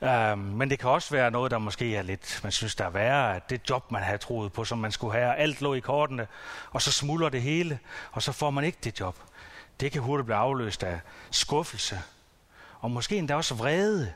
Um, 0.01 0.39
men 0.39 0.71
det 0.71 0.79
kan 0.79 0.91
også 0.91 1.11
være 1.11 1.31
noget, 1.31 1.51
der 1.51 1.59
måske 1.59 1.97
er 1.97 2.03
lidt, 2.03 2.41
man 2.43 2.53
synes, 2.53 2.75
der 2.75 2.85
er 2.85 2.91
værre, 2.91 3.37
at 3.37 3.51
det 3.51 3.71
job, 3.71 3.91
man 3.91 4.03
havde 4.03 4.19
troet 4.19 4.53
på, 4.53 4.65
som 4.65 4.79
man 4.79 4.93
skulle 4.93 5.19
have, 5.19 5.35
alt 5.35 5.61
lå 5.61 5.75
i 5.75 5.81
kortene, 5.81 6.27
og 6.71 6.83
så 6.83 6.93
smuldrer 6.93 7.29
det 7.29 7.43
hele, 7.43 7.79
og 8.13 8.23
så 8.23 8.33
får 8.33 8.51
man 8.51 8.65
ikke 8.65 8.79
det 8.85 9.01
job. 9.01 9.17
Det 9.81 9.93
kan 9.93 10.03
hurtigt 10.03 10.27
blive 10.27 10.37
afløst 10.37 10.83
af 10.83 11.01
skuffelse, 11.31 12.01
og 12.81 12.91
måske 12.91 13.17
endda 13.17 13.35
også 13.35 13.55
vrede. 13.55 14.13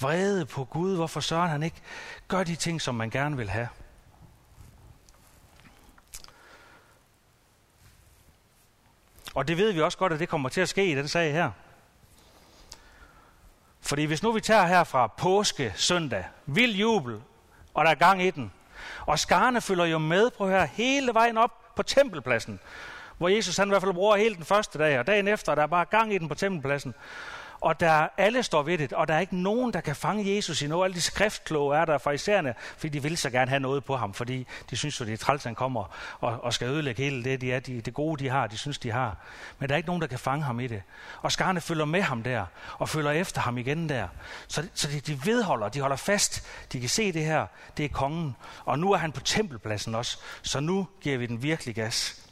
Vrede 0.00 0.46
på 0.46 0.64
Gud, 0.64 0.96
hvorfor 0.96 1.20
søren 1.20 1.50
han 1.50 1.62
ikke 1.62 1.82
gør 2.28 2.44
de 2.44 2.56
ting, 2.56 2.82
som 2.82 2.94
man 2.94 3.10
gerne 3.10 3.36
vil 3.36 3.50
have. 3.50 3.68
Og 9.34 9.48
det 9.48 9.56
ved 9.56 9.72
vi 9.72 9.80
også 9.80 9.98
godt, 9.98 10.12
at 10.12 10.20
det 10.20 10.28
kommer 10.28 10.48
til 10.48 10.60
at 10.60 10.68
ske 10.68 10.90
i 10.90 10.94
den 10.94 11.08
sag 11.08 11.32
her. 11.32 11.50
Fordi 13.86 14.04
hvis 14.04 14.22
nu 14.22 14.32
vi 14.32 14.40
tager 14.40 14.66
her 14.66 14.84
fra 14.84 15.06
påske 15.06 15.72
søndag, 15.76 16.24
vild 16.46 16.74
jubel, 16.74 17.20
og 17.74 17.84
der 17.84 17.90
er 17.90 17.94
gang 17.94 18.22
i 18.22 18.30
den, 18.30 18.52
og 19.06 19.18
skarne 19.18 19.60
følger 19.60 19.84
jo 19.84 19.98
med, 19.98 20.30
på 20.30 20.48
her 20.48 20.64
hele 20.64 21.14
vejen 21.14 21.38
op 21.38 21.74
på 21.76 21.82
tempelpladsen, 21.82 22.60
hvor 23.18 23.28
Jesus 23.28 23.56
han 23.56 23.68
i 23.68 23.70
hvert 23.70 23.82
fald 23.82 23.94
bruger 23.94 24.16
hele 24.16 24.34
den 24.34 24.44
første 24.44 24.78
dag, 24.78 24.98
og 24.98 25.06
dagen 25.06 25.28
efter, 25.28 25.54
der 25.54 25.62
er 25.62 25.66
bare 25.66 25.84
gang 25.84 26.14
i 26.14 26.18
den 26.18 26.28
på 26.28 26.34
tempelpladsen 26.34 26.94
og 27.66 27.80
der 27.80 28.08
alle 28.16 28.42
står 28.42 28.62
ved 28.62 28.78
det, 28.78 28.92
og 28.92 29.08
der 29.08 29.14
er 29.14 29.18
ikke 29.18 29.36
nogen, 29.36 29.72
der 29.72 29.80
kan 29.80 29.96
fange 29.96 30.36
Jesus 30.36 30.62
i 30.62 30.66
noget. 30.66 30.84
Alle 30.84 30.94
de 30.94 31.00
skriftkloge 31.00 31.76
er 31.76 31.84
der 31.84 31.98
fra 31.98 32.10
isærne, 32.10 32.54
fordi 32.76 32.88
de 32.88 33.02
vil 33.02 33.16
så 33.16 33.30
gerne 33.30 33.48
have 33.48 33.60
noget 33.60 33.84
på 33.84 33.96
ham, 33.96 34.14
fordi 34.14 34.46
de 34.70 34.76
synes 34.76 35.00
jo, 35.00 35.04
det 35.04 35.12
er 35.12 35.16
træls, 35.16 35.44
han 35.44 35.54
kommer 35.54 35.96
og, 36.20 36.44
og 36.44 36.52
skal 36.52 36.68
ødelægge 36.68 37.02
hele 37.02 37.24
det, 37.24 37.40
de 37.40 37.52
er, 37.52 37.60
de, 37.60 37.80
det 37.80 37.94
gode, 37.94 38.24
de 38.24 38.28
har, 38.28 38.46
de 38.46 38.58
synes, 38.58 38.78
de 38.78 38.90
har. 38.90 39.16
Men 39.58 39.68
der 39.68 39.74
er 39.74 39.76
ikke 39.76 39.86
nogen, 39.86 40.02
der 40.02 40.08
kan 40.08 40.18
fange 40.18 40.44
ham 40.44 40.60
i 40.60 40.66
det. 40.66 40.82
Og 41.22 41.32
skarne 41.32 41.60
følger 41.60 41.84
med 41.84 42.02
ham 42.02 42.22
der, 42.22 42.44
og 42.78 42.88
følger 42.88 43.10
efter 43.10 43.40
ham 43.40 43.58
igen 43.58 43.88
der. 43.88 44.08
Så, 44.48 44.68
så 44.74 44.88
de, 44.88 45.00
de 45.00 45.26
vedholder, 45.26 45.68
de 45.68 45.80
holder 45.80 45.96
fast, 45.96 46.46
de 46.72 46.80
kan 46.80 46.88
se 46.88 47.12
det 47.12 47.24
her, 47.24 47.46
det 47.76 47.84
er 47.84 47.88
kongen. 47.88 48.36
Og 48.64 48.78
nu 48.78 48.92
er 48.92 48.96
han 48.96 49.12
på 49.12 49.20
tempelpladsen 49.20 49.94
også, 49.94 50.18
så 50.42 50.60
nu 50.60 50.88
giver 51.00 51.18
vi 51.18 51.26
den 51.26 51.42
virkelig 51.42 51.74
gas. 51.74 52.25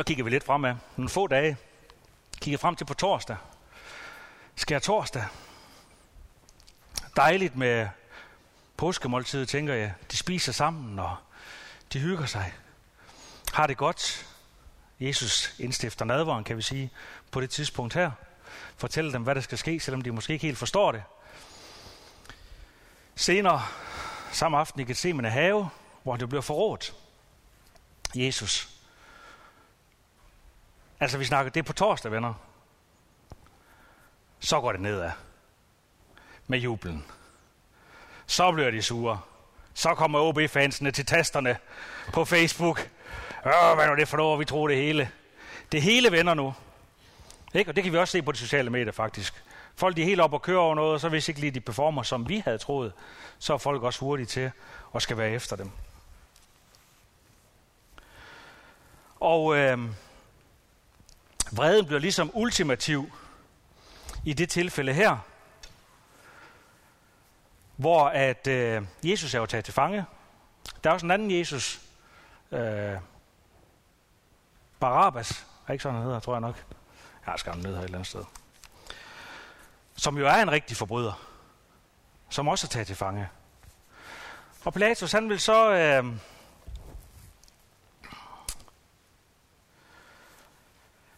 Så 0.00 0.04
kigger 0.04 0.24
vi 0.24 0.30
lidt 0.30 0.44
fremad. 0.44 0.74
Nogle 0.96 1.08
få 1.08 1.26
dage. 1.26 1.56
Kigger 2.40 2.58
frem 2.58 2.76
til 2.76 2.84
på 2.84 2.94
torsdag. 2.94 3.36
Skær 4.56 4.78
torsdag. 4.78 5.24
Dejligt 7.16 7.56
med 7.56 7.88
påskemåltid, 8.76 9.46
tænker 9.46 9.74
jeg. 9.74 9.94
De 10.10 10.16
spiser 10.16 10.52
sammen, 10.52 10.98
og 10.98 11.16
de 11.92 11.98
hygger 11.98 12.26
sig. 12.26 12.52
Har 13.52 13.66
det 13.66 13.76
godt. 13.76 14.26
Jesus 15.00 15.54
indstifter 15.58 16.04
nadvaren, 16.04 16.44
kan 16.44 16.56
vi 16.56 16.62
sige, 16.62 16.90
på 17.30 17.40
det 17.40 17.50
tidspunkt 17.50 17.94
her. 17.94 18.10
Fortæller 18.76 19.12
dem, 19.12 19.22
hvad 19.22 19.34
der 19.34 19.40
skal 19.40 19.58
ske, 19.58 19.80
selvom 19.80 20.02
de 20.02 20.12
måske 20.12 20.32
ikke 20.32 20.46
helt 20.46 20.58
forstår 20.58 20.92
det. 20.92 21.02
Senere, 23.14 23.62
samme 24.32 24.58
aften 24.58 24.80
i 24.80 24.84
Gethsemane 24.84 25.30
have, 25.30 25.68
hvor 26.02 26.16
det 26.16 26.28
bliver 26.28 26.42
forrådt. 26.42 26.94
Jesus 28.14 28.79
Altså, 31.00 31.18
vi 31.18 31.24
snakker, 31.24 31.52
det 31.52 31.60
er 31.60 31.64
på 31.64 31.72
torsdag, 31.72 32.12
venner. 32.12 32.34
Så 34.40 34.60
går 34.60 34.72
det 34.72 34.80
nedad 34.80 35.10
med 36.46 36.58
jublen. 36.58 37.06
Så 38.26 38.52
bliver 38.52 38.70
de 38.70 38.82
sure. 38.82 39.20
Så 39.74 39.94
kommer 39.94 40.18
OB-fansene 40.18 40.90
til 40.90 41.06
tasterne 41.06 41.56
på 42.12 42.24
Facebook. 42.24 42.90
Åh, 43.46 43.74
hvad 43.74 43.86
er 43.86 43.94
det 43.94 44.08
for 44.08 44.16
noget, 44.16 44.40
vi 44.40 44.44
tror 44.44 44.68
det 44.68 44.76
hele. 44.76 45.10
Det 45.72 45.82
hele 45.82 46.12
vender 46.12 46.34
nu. 46.34 46.54
Ikke? 47.54 47.70
Og 47.70 47.76
det 47.76 47.84
kan 47.84 47.92
vi 47.92 47.98
også 47.98 48.12
se 48.12 48.22
på 48.22 48.32
de 48.32 48.38
sociale 48.38 48.70
medier, 48.70 48.92
faktisk. 48.92 49.44
Folk 49.76 49.96
de 49.96 50.02
er 50.02 50.06
helt 50.06 50.20
op 50.20 50.32
og 50.32 50.42
kører 50.42 50.58
over 50.58 50.74
noget, 50.74 50.94
og 50.94 51.00
så 51.00 51.08
hvis 51.08 51.28
ikke 51.28 51.40
lige 51.40 51.50
de 51.50 51.60
performer, 51.60 52.02
som 52.02 52.28
vi 52.28 52.42
havde 52.44 52.58
troet, 52.58 52.92
så 53.38 53.54
er 53.54 53.58
folk 53.58 53.82
også 53.82 54.00
hurtige 54.00 54.26
til 54.26 54.50
og 54.92 55.02
skal 55.02 55.16
være 55.16 55.30
efter 55.30 55.56
dem. 55.56 55.70
Og 59.20 59.56
øh, 59.56 59.78
Vreden 61.52 61.86
bliver 61.86 62.00
ligesom 62.00 62.30
ultimativ 62.34 63.12
i 64.24 64.32
det 64.32 64.48
tilfælde 64.48 64.92
her, 64.92 65.18
hvor 67.76 68.08
at 68.08 68.46
øh, 68.46 68.82
Jesus 69.04 69.34
er 69.34 69.38
jo 69.38 69.46
taget 69.46 69.64
til 69.64 69.74
fange. 69.74 70.04
Der 70.84 70.90
er 70.90 70.94
også 70.94 71.06
en 71.06 71.10
anden 71.10 71.38
Jesus, 71.38 71.80
øh, 72.52 72.96
Barabbas, 74.80 75.46
er 75.66 75.72
ikke 75.72 75.82
sådan, 75.82 75.96
han 75.96 76.04
hedder, 76.04 76.20
tror 76.20 76.34
jeg 76.34 76.40
nok. 76.40 76.56
Jeg 77.26 77.34
har 77.44 77.50
ham 77.50 77.58
ned 77.58 77.74
her 77.74 77.78
et 77.78 77.84
eller 77.84 77.98
andet 77.98 78.08
sted. 78.08 78.24
Som 79.96 80.18
jo 80.18 80.26
er 80.26 80.34
en 80.34 80.50
rigtig 80.50 80.76
forbryder, 80.76 81.26
som 82.28 82.48
også 82.48 82.66
er 82.66 82.68
taget 82.68 82.86
til 82.86 82.96
fange. 82.96 83.28
Og 84.64 84.72
Pilatus, 84.72 85.12
han 85.12 85.28
vil 85.28 85.40
så 85.40 85.72
øh, 85.72 86.04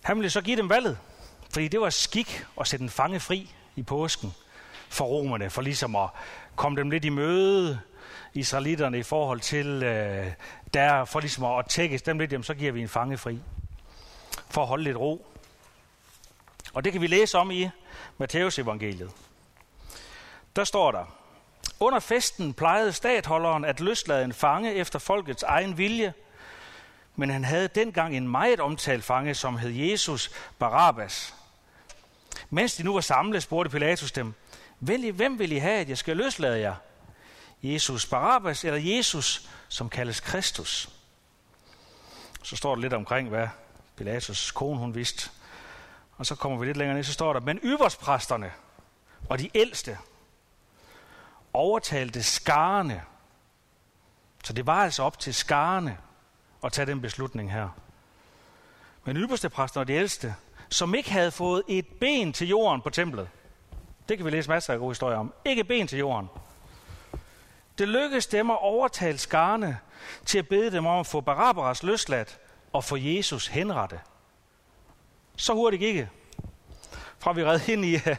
Han 0.03 0.17
ville 0.17 0.31
så 0.31 0.41
give 0.41 0.57
dem 0.57 0.71
valget, 0.71 0.99
fordi 1.51 1.69
det 1.69 1.81
var 1.81 1.91
skik 1.91 2.45
at 2.61 2.69
sætte 2.69 2.83
en 2.83 2.91
fange 2.91 3.21
fri 3.21 3.55
i 3.77 3.83
påsken 3.83 4.35
for 4.89 5.05
romerne, 5.05 5.51
for 5.51 5.63
ligesom 5.63 5.97
at 5.97 6.09
komme 6.57 6.81
dem 6.81 6.91
lidt 6.91 7.05
i 7.05 7.09
møde, 7.09 7.81
israelitterne 8.35 8.99
i 8.99 9.03
forhold 9.03 9.41
til 9.41 9.83
øh, 9.83 10.27
der, 10.75 11.05
for 11.05 11.21
ligesom 11.21 11.45
at 11.45 11.67
tække 11.69 11.99
dem 11.99 12.19
lidt, 12.19 12.33
jamen, 12.33 12.45
så 12.45 12.55
giver 12.55 12.73
vi 12.73 12.81
en 12.81 12.89
fange 12.89 13.19
fri, 13.19 13.39
for 14.51 14.63
at 14.63 14.69
holde 14.69 14.85
lidt 14.85 14.97
ro. 14.97 15.27
Og 16.75 16.85
det 16.85 16.93
kan 16.93 17.03
vi 17.03 17.07
læse 17.07 17.39
om 17.39 17.51
i 17.51 17.69
Matteus 18.19 18.59
evangeliet. 18.59 19.11
Der 20.57 20.65
står 20.65 20.93
der, 20.93 21.05
under 21.81 22.01
festen 22.01 22.55
plejede 22.55 22.93
statholderen 22.93 23.65
at 23.65 23.81
løslade 23.81 24.25
en 24.25 24.33
fange 24.33 24.75
efter 24.75 24.99
folkets 24.99 25.43
egen 25.43 25.79
vilje, 25.79 26.13
men 27.17 27.31
han 27.31 27.45
havde 27.45 27.69
dengang 27.69 28.17
en 28.17 28.29
meget 28.29 28.61
omtalt 28.61 29.05
fange, 29.05 29.35
som 29.35 29.59
hed 29.59 29.71
Jesus 29.71 30.31
Barabbas. 30.59 31.35
Mens 32.51 32.75
de 32.75 32.83
nu 32.83 32.95
var 32.95 33.01
samlet, 33.01 33.43
spurgte 33.43 33.71
Pilatus 33.71 34.13
dem, 34.13 34.35
hvem 34.79 35.39
vil 35.39 35.53
I 35.53 35.59
have, 35.59 35.81
at 35.81 35.89
jeg 35.89 35.99
skal 35.99 36.17
løslade 36.17 36.61
jer? 36.61 36.75
Jesus 37.63 38.07
Barabbas 38.07 38.65
eller 38.65 38.97
Jesus, 38.97 39.49
som 39.69 39.89
kaldes 39.89 40.21
Kristus. 40.21 40.89
Så 42.43 42.57
står 42.57 42.75
der 42.75 42.83
lidt 42.83 42.93
omkring, 42.93 43.29
hvad 43.29 43.49
Pilatus' 44.01 44.53
kone 44.53 44.79
hun 44.79 44.95
vidste. 44.95 45.31
Og 46.17 46.27
så 46.27 46.35
kommer 46.35 46.59
vi 46.59 46.67
lidt 46.67 46.77
længere 46.77 46.97
ned, 46.97 47.05
så 47.05 47.13
står 47.13 47.33
der, 47.33 47.41
men 47.41 47.61
yverspræsterne 47.63 48.53
og 49.29 49.39
de 49.39 49.51
ældste 49.55 49.99
overtalte 51.53 52.23
skarne. 52.23 53.03
Så 54.45 54.53
det 54.53 54.67
var 54.67 54.85
altså 54.85 55.03
op 55.03 55.19
til 55.19 55.35
skarne 55.35 55.99
at 56.65 56.73
tage 56.73 56.87
den 56.87 57.01
beslutning 57.01 57.53
her. 57.53 57.69
Men 59.05 59.17
ypperste 59.17 59.49
præster 59.49 59.81
og 59.81 59.89
de 59.89 59.93
ældste, 59.93 60.35
som 60.69 60.95
ikke 60.95 61.11
havde 61.11 61.31
fået 61.31 61.63
et 61.69 61.87
ben 61.87 62.33
til 62.33 62.49
jorden 62.49 62.81
på 62.81 62.91
templet, 62.91 63.29
det 64.09 64.17
kan 64.17 64.27
vi 64.27 64.31
læse 64.31 64.51
masser 64.51 64.73
af 64.73 64.79
gode 64.79 64.91
historier 64.91 65.17
om. 65.17 65.35
Ikke 65.45 65.65
ben 65.65 65.87
til 65.87 65.99
jorden. 65.99 66.29
Det 67.79 67.89
lykkedes 67.89 68.27
dem 68.27 68.51
at 68.51 68.59
overtale 68.61 69.19
skarne 69.19 69.79
til 70.27 70.39
at 70.39 70.49
bede 70.49 70.71
dem 70.71 70.87
om 70.87 71.01
at 71.01 71.07
få 71.07 71.21
Barabbas 71.21 71.83
løsladt 71.83 72.39
og 72.73 72.85
få 72.85 72.97
Jesus 72.97 73.47
henrettet. 73.47 74.01
Så 75.37 75.55
hurtigt 75.55 75.81
gik 75.81 75.95
det. 75.95 76.09
Fra 77.19 77.33
vi 77.33 77.45
red 77.45 77.69
ind 77.69 77.85
i 77.85 77.95
øh, 77.95 78.17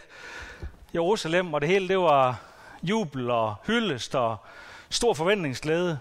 Jerusalem, 0.93 1.53
og 1.53 1.61
det 1.61 1.69
hele 1.69 1.87
det 1.87 1.99
var 1.99 2.41
jubel 2.83 3.29
og 3.29 3.55
hyldest 3.67 4.15
og 4.15 4.37
stor 4.89 5.13
forventningsglæde. 5.13 5.99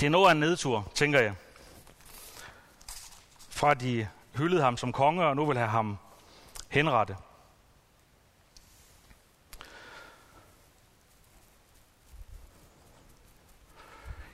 Det 0.00 0.06
er 0.06 0.10
noget 0.10 0.28
af 0.28 0.32
en 0.32 0.40
nedtur, 0.40 0.92
tænker 0.94 1.20
jeg. 1.20 1.34
Fra 3.48 3.74
de 3.74 4.08
hyldede 4.36 4.62
ham 4.62 4.76
som 4.76 4.92
konge, 4.92 5.24
og 5.24 5.36
nu 5.36 5.46
vil 5.46 5.56
have 5.56 5.68
ham 5.68 5.98
henrette. 6.68 7.16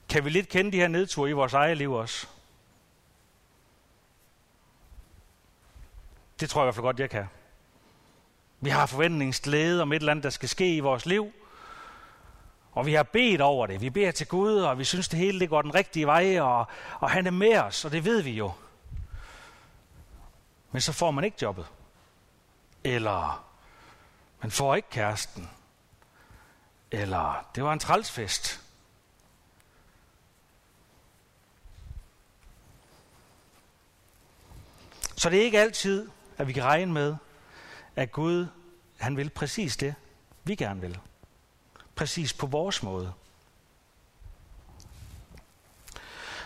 Kan 0.08 0.24
vi 0.24 0.30
lidt 0.30 0.48
kende 0.48 0.72
de 0.72 0.76
her 0.76 0.88
nedture 0.88 1.30
i 1.30 1.32
vores 1.32 1.52
eget 1.52 1.76
liv 1.76 1.92
også? 1.92 2.26
Det 6.40 6.50
tror 6.50 6.60
jeg 6.60 6.64
i 6.64 6.66
hvert 6.66 6.74
fald 6.74 6.82
godt, 6.82 7.00
jeg 7.00 7.10
kan. 7.10 7.26
Vi 8.60 8.70
har 8.70 8.86
forventningsglæde 8.86 9.82
om 9.82 9.92
et 9.92 9.96
eller 9.96 10.10
andet, 10.10 10.24
der 10.24 10.30
skal 10.30 10.48
ske 10.48 10.76
i 10.76 10.80
vores 10.80 11.06
liv. 11.06 11.32
Og 12.72 12.86
vi 12.86 12.94
har 12.94 13.02
bedt 13.02 13.40
over 13.40 13.66
det. 13.66 13.80
Vi 13.80 13.90
beder 13.90 14.10
til 14.10 14.26
Gud, 14.26 14.60
og 14.60 14.78
vi 14.78 14.84
synes, 14.84 15.08
det 15.08 15.18
hele 15.18 15.40
det 15.40 15.48
går 15.48 15.62
den 15.62 15.74
rigtige 15.74 16.06
vej, 16.06 16.40
og, 16.40 16.66
og 17.00 17.10
han 17.10 17.26
er 17.26 17.30
med 17.30 17.58
os, 17.58 17.84
og 17.84 17.92
det 17.92 18.04
ved 18.04 18.22
vi 18.22 18.30
jo. 18.30 18.52
Men 20.72 20.80
så 20.80 20.92
får 20.92 21.10
man 21.10 21.24
ikke 21.24 21.36
jobbet. 21.42 21.66
Eller 22.84 23.44
man 24.42 24.50
får 24.50 24.74
ikke 24.74 24.90
kæresten. 24.90 25.50
Eller 26.90 27.46
det 27.54 27.64
var 27.64 27.72
en 27.72 27.78
trælsfest. 27.78 28.60
Så 35.16 35.30
det 35.30 35.38
er 35.38 35.44
ikke 35.44 35.60
altid, 35.60 36.10
at 36.38 36.46
vi 36.46 36.52
kan 36.52 36.64
regne 36.64 36.92
med, 36.92 37.16
at 37.96 38.12
Gud, 38.12 38.46
han 38.98 39.16
vil 39.16 39.30
præcis 39.30 39.76
det, 39.76 39.94
vi 40.44 40.54
gerne 40.54 40.80
vil. 40.80 40.98
Præcis 42.02 42.32
på 42.32 42.46
vores 42.46 42.82
måde. 42.82 43.12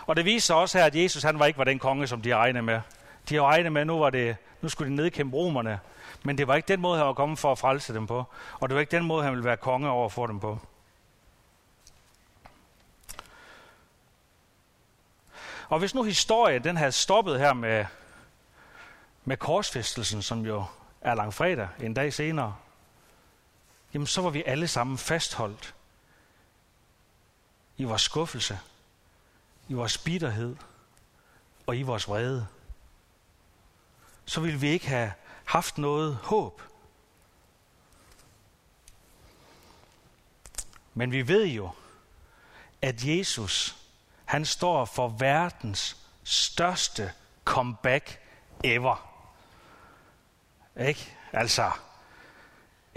Og 0.05 0.15
det 0.15 0.25
viser 0.25 0.53
også 0.53 0.77
her, 0.77 0.85
at 0.85 0.95
Jesus 0.95 1.23
han 1.23 1.39
var 1.39 1.45
ikke 1.45 1.57
var 1.57 1.63
den 1.63 1.79
konge, 1.79 2.07
som 2.07 2.21
de 2.21 2.35
regnede 2.35 2.63
med. 2.63 2.81
De 3.29 3.35
har 3.35 3.41
regnet 3.41 3.71
med, 3.71 3.81
at 3.81 3.87
nu, 3.87 3.99
var 3.99 4.09
det, 4.09 4.37
nu 4.61 4.69
skulle 4.69 4.91
de 4.91 4.95
nedkæmpe 4.95 5.37
romerne. 5.37 5.79
Men 6.23 6.37
det 6.37 6.47
var 6.47 6.55
ikke 6.55 6.67
den 6.67 6.81
måde, 6.81 6.97
han 6.97 7.07
var 7.07 7.13
kommet 7.13 7.39
for 7.39 7.51
at 7.51 7.57
frelse 7.57 7.93
dem 7.93 8.07
på. 8.07 8.23
Og 8.59 8.69
det 8.69 8.75
var 8.75 8.81
ikke 8.81 8.91
den 8.91 9.05
måde, 9.05 9.23
han 9.23 9.31
ville 9.31 9.45
være 9.45 9.57
konge 9.57 9.89
over 9.89 10.09
for 10.09 10.27
dem 10.27 10.39
på. 10.39 10.59
Og 15.69 15.79
hvis 15.79 15.95
nu 15.95 16.03
historien 16.03 16.63
den 16.63 16.77
havde 16.77 16.91
stoppet 16.91 17.39
her 17.39 17.53
med, 17.53 17.85
med 19.25 19.37
korsfæstelsen, 19.37 20.21
som 20.21 20.45
jo 20.45 20.65
er 21.01 21.15
langfredag, 21.15 21.67
en 21.79 21.93
dag 21.93 22.13
senere, 22.13 22.55
jamen 23.93 24.07
så 24.07 24.21
var 24.21 24.29
vi 24.29 24.43
alle 24.45 24.67
sammen 24.67 24.97
fastholdt 24.97 25.75
i 27.77 27.83
vores 27.83 28.01
skuffelse, 28.01 28.59
i 29.67 29.73
vores 29.73 29.97
bitterhed 29.97 30.55
og 31.67 31.77
i 31.77 31.81
vores 31.81 32.07
vrede. 32.07 32.47
Så 34.25 34.41
ville 34.41 34.59
vi 34.59 34.67
ikke 34.67 34.87
have 34.87 35.13
haft 35.45 35.77
noget 35.77 36.15
håb. 36.15 36.61
Men 40.93 41.11
vi 41.11 41.27
ved 41.27 41.45
jo, 41.45 41.71
at 42.81 43.03
Jesus, 43.03 43.77
han 44.25 44.45
står 44.45 44.85
for 44.85 45.07
verdens 45.07 45.97
største 46.23 47.13
comeback 47.45 48.19
ever. 48.63 49.13
Ikke? 50.79 51.13
Altså, 51.33 51.71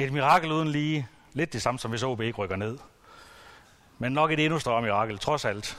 et 0.05 0.13
mirakel 0.13 0.53
uden 0.53 0.69
lige. 0.69 1.09
Lidt 1.33 1.53
det 1.53 1.63
samme 1.63 1.79
som 1.79 1.91
hvis 1.91 2.03
OB 2.03 2.21
ikke 2.21 2.39
rykker 2.39 2.57
ned. 2.57 2.79
Men 3.99 4.13
nok 4.13 4.33
et 4.33 4.45
endnu 4.45 4.59
større 4.59 4.83
mirakel, 4.83 5.19
trods 5.19 5.45
alt. 5.45 5.79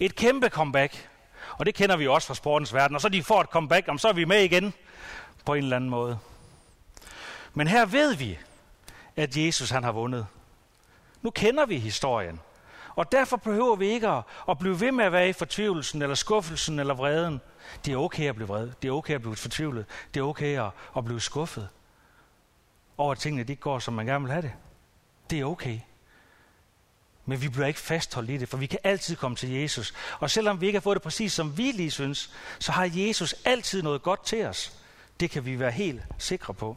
Et 0.00 0.16
kæmpe 0.16 0.48
comeback. 0.48 1.08
Og 1.58 1.66
det 1.66 1.74
kender 1.74 1.96
vi 1.96 2.06
også 2.06 2.26
fra 2.28 2.34
sportens 2.34 2.74
verden. 2.74 2.94
Og 2.94 3.00
så 3.00 3.08
de 3.08 3.22
får 3.22 3.40
et 3.40 3.46
comeback, 3.46 3.88
og 3.88 4.00
så 4.00 4.08
er 4.08 4.12
vi 4.12 4.24
med 4.24 4.42
igen 4.42 4.74
på 5.44 5.54
en 5.54 5.62
eller 5.62 5.76
anden 5.76 5.90
måde. 5.90 6.18
Men 7.54 7.66
her 7.66 7.86
ved 7.86 8.14
vi, 8.14 8.38
at 9.16 9.36
Jesus 9.36 9.70
han 9.70 9.84
har 9.84 9.92
vundet. 9.92 10.26
Nu 11.22 11.30
kender 11.30 11.66
vi 11.66 11.78
historien. 11.78 12.40
Og 12.96 13.12
derfor 13.12 13.36
behøver 13.36 13.76
vi 13.76 13.86
ikke 13.86 14.08
at, 14.08 14.22
at 14.48 14.58
blive 14.58 14.80
ved 14.80 14.92
med 14.92 15.04
at 15.04 15.12
være 15.12 15.28
i 15.28 15.32
fortvivlelsen, 15.32 16.02
eller 16.02 16.14
skuffelsen, 16.14 16.78
eller 16.78 16.94
vreden. 16.94 17.40
Det 17.84 17.92
er 17.92 17.96
okay 17.96 18.28
at 18.28 18.34
blive 18.34 18.48
vred. 18.48 18.70
Det 18.82 18.88
er 18.88 18.92
okay 18.92 19.14
at 19.14 19.20
blive 19.20 19.36
fortvivlet. 19.36 19.86
Det 20.14 20.20
er 20.20 20.24
okay 20.24 20.58
at, 20.58 20.70
at 20.96 21.04
blive 21.04 21.20
skuffet 21.20 21.68
over, 23.00 23.12
at 23.12 23.18
tingene 23.18 23.44
de 23.44 23.56
går, 23.56 23.78
som 23.78 23.94
man 23.94 24.06
gerne 24.06 24.24
vil 24.24 24.32
have 24.32 24.42
det. 24.42 24.52
Det 25.30 25.40
er 25.40 25.44
okay. 25.44 25.80
Men 27.24 27.42
vi 27.42 27.48
bliver 27.48 27.66
ikke 27.66 27.80
fastholdt 27.80 28.30
i 28.30 28.36
det, 28.36 28.48
for 28.48 28.56
vi 28.56 28.66
kan 28.66 28.78
altid 28.84 29.16
komme 29.16 29.36
til 29.36 29.50
Jesus. 29.50 29.94
Og 30.18 30.30
selvom 30.30 30.60
vi 30.60 30.66
ikke 30.66 30.76
har 30.76 30.82
fået 30.82 30.94
det 30.94 31.02
præcis, 31.02 31.32
som 31.32 31.56
vi 31.56 31.72
lige 31.72 31.90
synes, 31.90 32.32
så 32.58 32.72
har 32.72 32.90
Jesus 32.92 33.34
altid 33.44 33.82
noget 33.82 34.02
godt 34.02 34.24
til 34.24 34.46
os. 34.46 34.72
Det 35.20 35.30
kan 35.30 35.44
vi 35.44 35.58
være 35.58 35.70
helt 35.70 36.02
sikre 36.18 36.54
på. 36.54 36.76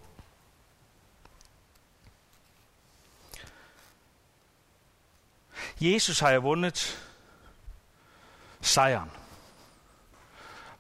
Jesus 5.82 6.20
har 6.20 6.30
jeg 6.30 6.44
vundet 6.44 7.08
sejren. 8.62 9.12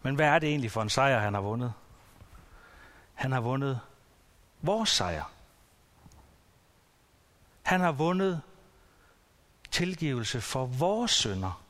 Men 0.01 0.15
hvad 0.15 0.25
er 0.25 0.39
det 0.39 0.49
egentlig 0.49 0.71
for 0.71 0.81
en 0.81 0.89
sejr, 0.89 1.19
han 1.19 1.33
har 1.33 1.41
vundet? 1.41 1.73
Han 3.13 3.31
har 3.31 3.41
vundet 3.41 3.79
vores 4.63 4.89
sejr. 4.89 5.23
Han 7.63 7.79
har 7.79 7.91
vundet 7.91 8.41
tilgivelse 9.71 10.41
for 10.41 10.65
vores 10.65 11.11
synder. 11.11 11.63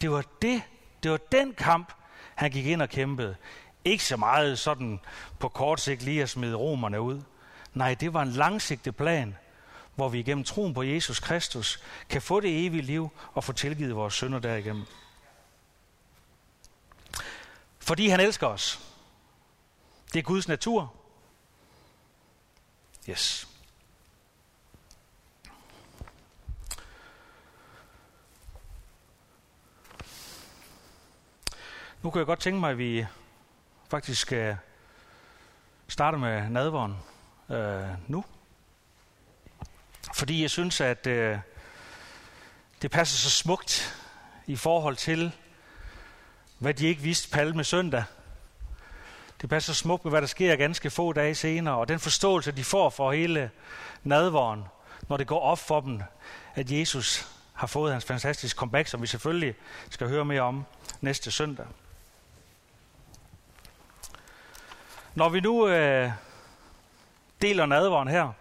Det 0.00 0.10
var 0.10 0.24
det, 0.42 0.62
det 1.02 1.10
var 1.10 1.16
den 1.16 1.54
kamp, 1.54 1.92
han 2.34 2.50
gik 2.50 2.66
ind 2.66 2.82
og 2.82 2.88
kæmpede. 2.88 3.36
Ikke 3.84 4.04
så 4.04 4.16
meget 4.16 4.58
sådan 4.58 5.00
på 5.38 5.48
kort 5.48 5.80
sigt 5.80 6.02
lige 6.02 6.22
at 6.22 6.30
smide 6.30 6.54
romerne 6.54 7.00
ud. 7.00 7.22
Nej, 7.74 7.94
det 7.94 8.14
var 8.14 8.22
en 8.22 8.30
langsigtet 8.30 8.96
plan, 8.96 9.36
hvor 9.94 10.08
vi 10.08 10.18
igennem 10.18 10.44
troen 10.44 10.74
på 10.74 10.82
Jesus 10.82 11.20
Kristus 11.20 11.82
kan 12.08 12.22
få 12.22 12.40
det 12.40 12.66
evige 12.66 12.82
liv 12.82 13.10
og 13.34 13.44
få 13.44 13.52
tilgivet 13.52 13.96
vores 13.96 14.14
synder 14.14 14.38
derigennem. 14.38 14.84
Fordi 17.78 18.08
han 18.08 18.20
elsker 18.20 18.46
os. 18.46 18.80
Det 20.12 20.18
er 20.18 20.22
Guds 20.22 20.48
natur. 20.48 20.99
Yes. 23.10 23.48
Nu 32.02 32.10
kan 32.10 32.18
jeg 32.18 32.26
godt 32.26 32.40
tænke 32.40 32.60
mig, 32.60 32.70
at 32.70 32.78
vi 32.78 33.06
faktisk 33.88 34.32
øh, 34.32 34.38
skal 34.38 34.56
starte 35.88 36.18
med 36.18 36.48
nadvåren 36.48 36.96
øh, 37.48 37.88
nu. 38.08 38.24
Fordi 40.14 40.42
jeg 40.42 40.50
synes, 40.50 40.80
at 40.80 41.06
øh, 41.06 41.38
det 42.82 42.90
passer 42.90 43.16
så 43.16 43.30
smukt 43.30 43.96
i 44.46 44.56
forhold 44.56 44.96
til, 44.96 45.32
hvad 46.58 46.74
de 46.74 46.86
ikke 46.86 47.02
vidste 47.02 47.30
palme 47.30 47.64
søndag. 47.64 48.04
Det 49.40 49.48
passer 49.48 49.72
smukt 49.72 50.04
med, 50.04 50.12
hvad 50.12 50.20
der 50.20 50.26
sker 50.26 50.56
ganske 50.56 50.90
få 50.90 51.12
dage 51.12 51.34
senere, 51.34 51.76
og 51.76 51.88
den 51.88 51.98
forståelse, 51.98 52.52
de 52.52 52.64
får 52.64 52.90
for 52.90 53.12
hele 53.12 53.50
nadvåren, 54.02 54.64
når 55.08 55.16
det 55.16 55.26
går 55.26 55.40
op 55.40 55.58
for 55.58 55.80
dem, 55.80 56.02
at 56.54 56.70
Jesus 56.70 57.28
har 57.54 57.66
fået 57.66 57.92
hans 57.92 58.04
fantastiske 58.04 58.58
comeback, 58.58 58.88
som 58.88 59.02
vi 59.02 59.06
selvfølgelig 59.06 59.54
skal 59.90 60.08
høre 60.08 60.24
mere 60.24 60.40
om 60.40 60.64
næste 61.00 61.30
søndag. 61.30 61.66
Når 65.14 65.28
vi 65.28 65.40
nu 65.40 65.68
øh, 65.68 66.12
deler 67.42 67.66
nadvåren 67.66 68.08
her, 68.08 68.32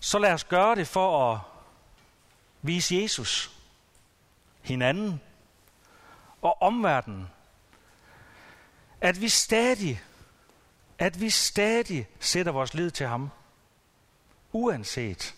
så 0.00 0.18
lad 0.18 0.32
os 0.32 0.44
gøre 0.44 0.74
det 0.74 0.88
for 0.88 1.32
at 1.32 1.40
vise 2.62 2.96
Jesus, 2.96 3.50
hinanden 4.62 5.20
og 6.42 6.62
omverdenen, 6.62 7.28
at 9.00 9.20
vi 9.20 9.28
stadig, 9.28 10.02
at 10.98 11.20
vi 11.20 11.30
stadig 11.30 12.08
sætter 12.20 12.52
vores 12.52 12.74
lid 12.74 12.90
til 12.90 13.06
ham, 13.06 13.30
uanset 14.52 15.34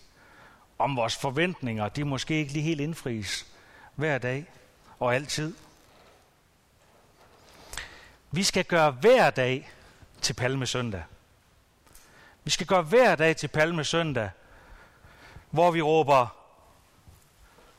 om 0.79 0.95
vores 0.95 1.15
forventninger, 1.15 1.89
de 1.89 2.03
måske 2.03 2.33
ikke 2.33 2.53
lige 2.53 2.63
helt 2.63 2.81
indfries 2.81 3.47
hver 3.95 4.17
dag 4.17 4.45
og 4.99 5.15
altid. 5.15 5.53
Vi 8.31 8.43
skal 8.43 8.65
gøre 8.65 8.91
hver 8.91 9.29
dag 9.29 9.71
til 10.21 10.33
Palmesøndag. 10.33 11.03
Vi 12.43 12.51
skal 12.51 12.67
gøre 12.67 12.81
hver 12.81 13.15
dag 13.15 13.37
til 13.37 13.47
Palmesøndag, 13.47 14.29
hvor 15.49 15.71
vi 15.71 15.81
råber, 15.81 16.27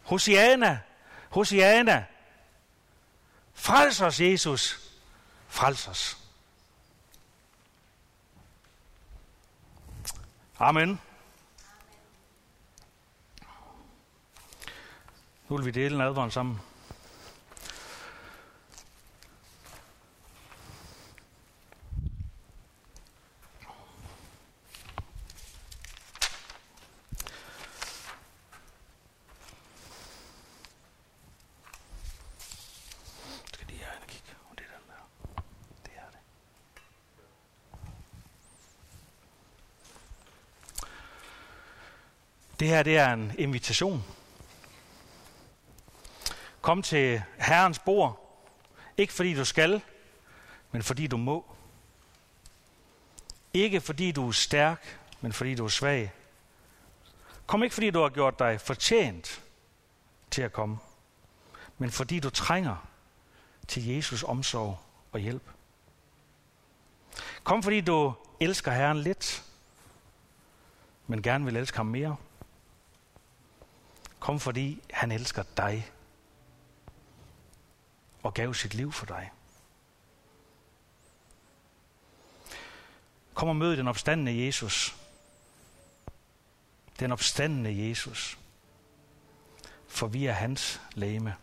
Hosiana, 0.03 0.81
Hosiana, 1.31 2.05
frels 3.55 4.01
os, 4.01 4.21
Jesus, 4.21 4.82
frels 5.53 5.89
os. 5.89 6.19
Amen. 10.59 11.01
Nu 15.49 15.57
vil 15.57 15.67
vi 15.67 15.71
dele 15.71 15.99
nadvåren 15.99 16.31
sammen. 16.31 16.61
Skal 33.53 33.67
lige 33.67 33.85
have 33.85 33.97
en 34.03 34.09
kig. 34.09 34.23
Det 34.59 34.65
er 34.65 34.79
den 34.79 34.89
der. 34.89 35.03
Det 35.85 35.93
er 35.97 36.11
det. 36.11 36.19
Det 42.63 42.71
her 42.71 42.83
det 42.83 42.97
er 42.97 43.13
en 43.13 43.33
invitation. 43.39 44.05
Kom 46.61 46.83
til 46.83 47.23
Herrens 47.39 47.79
bord. 47.79 48.41
Ikke 48.97 49.13
fordi 49.13 49.35
du 49.35 49.45
skal, 49.45 49.83
men 50.73 50.83
fordi 50.83 51.07
du 51.07 51.17
må. 51.17 51.45
Ikke 53.55 53.81
fordi 53.81 54.13
du 54.13 54.29
er 54.29 54.33
stærk, 54.33 54.99
men 55.21 55.33
fordi 55.33 55.55
du 55.55 55.65
er 55.65 55.69
svag. 55.69 56.13
Kom 57.47 57.63
ikke 57.63 57.75
fordi 57.75 57.91
du 57.91 58.03
har 58.03 58.09
gjort 58.09 58.39
dig 58.39 58.61
fortjent 58.61 59.43
til 60.31 60.43
at 60.43 60.53
komme, 60.53 60.79
men 61.79 61.91
fordi 61.91 62.21
du 62.21 62.31
trænger 62.31 62.89
til 63.69 63.87
Jesus 63.87 64.23
omsorg 64.23 64.79
og 65.13 65.21
hjælp. 65.21 65.51
Kom 67.45 67.63
fordi 67.63 67.81
du 67.81 68.13
elsker 68.41 68.73
Herren 68.73 68.99
lidt, 68.99 69.45
men 71.07 71.23
gerne 71.23 71.45
vil 71.45 71.57
elske 71.57 71.77
ham 71.77 71.87
mere. 71.87 72.17
Kom 74.23 74.41
fordi 74.41 74.83
han 74.91 75.13
elsker 75.13 75.43
dig 75.57 75.91
og 78.23 78.35
gav 78.35 78.55
sit 78.55 78.75
liv 78.75 78.93
for 78.93 79.07
dig. 79.07 79.33
Kom 83.35 83.49
og 83.49 83.57
mød 83.57 83.77
den 83.77 83.89
opstandende 83.89 84.47
Jesus. 84.47 84.97
Den 87.01 87.13
opstandende 87.13 87.89
Jesus. 87.89 88.39
For 89.89 90.07
vi 90.07 90.27
er 90.27 90.33
hans 90.33 90.81
læme. 90.95 91.37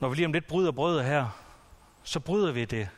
Når 0.00 0.08
vi 0.08 0.14
lige 0.14 0.26
om 0.26 0.32
lidt 0.32 0.46
bryder 0.46 0.72
brødet 0.72 1.04
her, 1.04 1.28
så 2.02 2.20
bryder 2.20 2.52
vi 2.52 2.64
det 2.64 2.88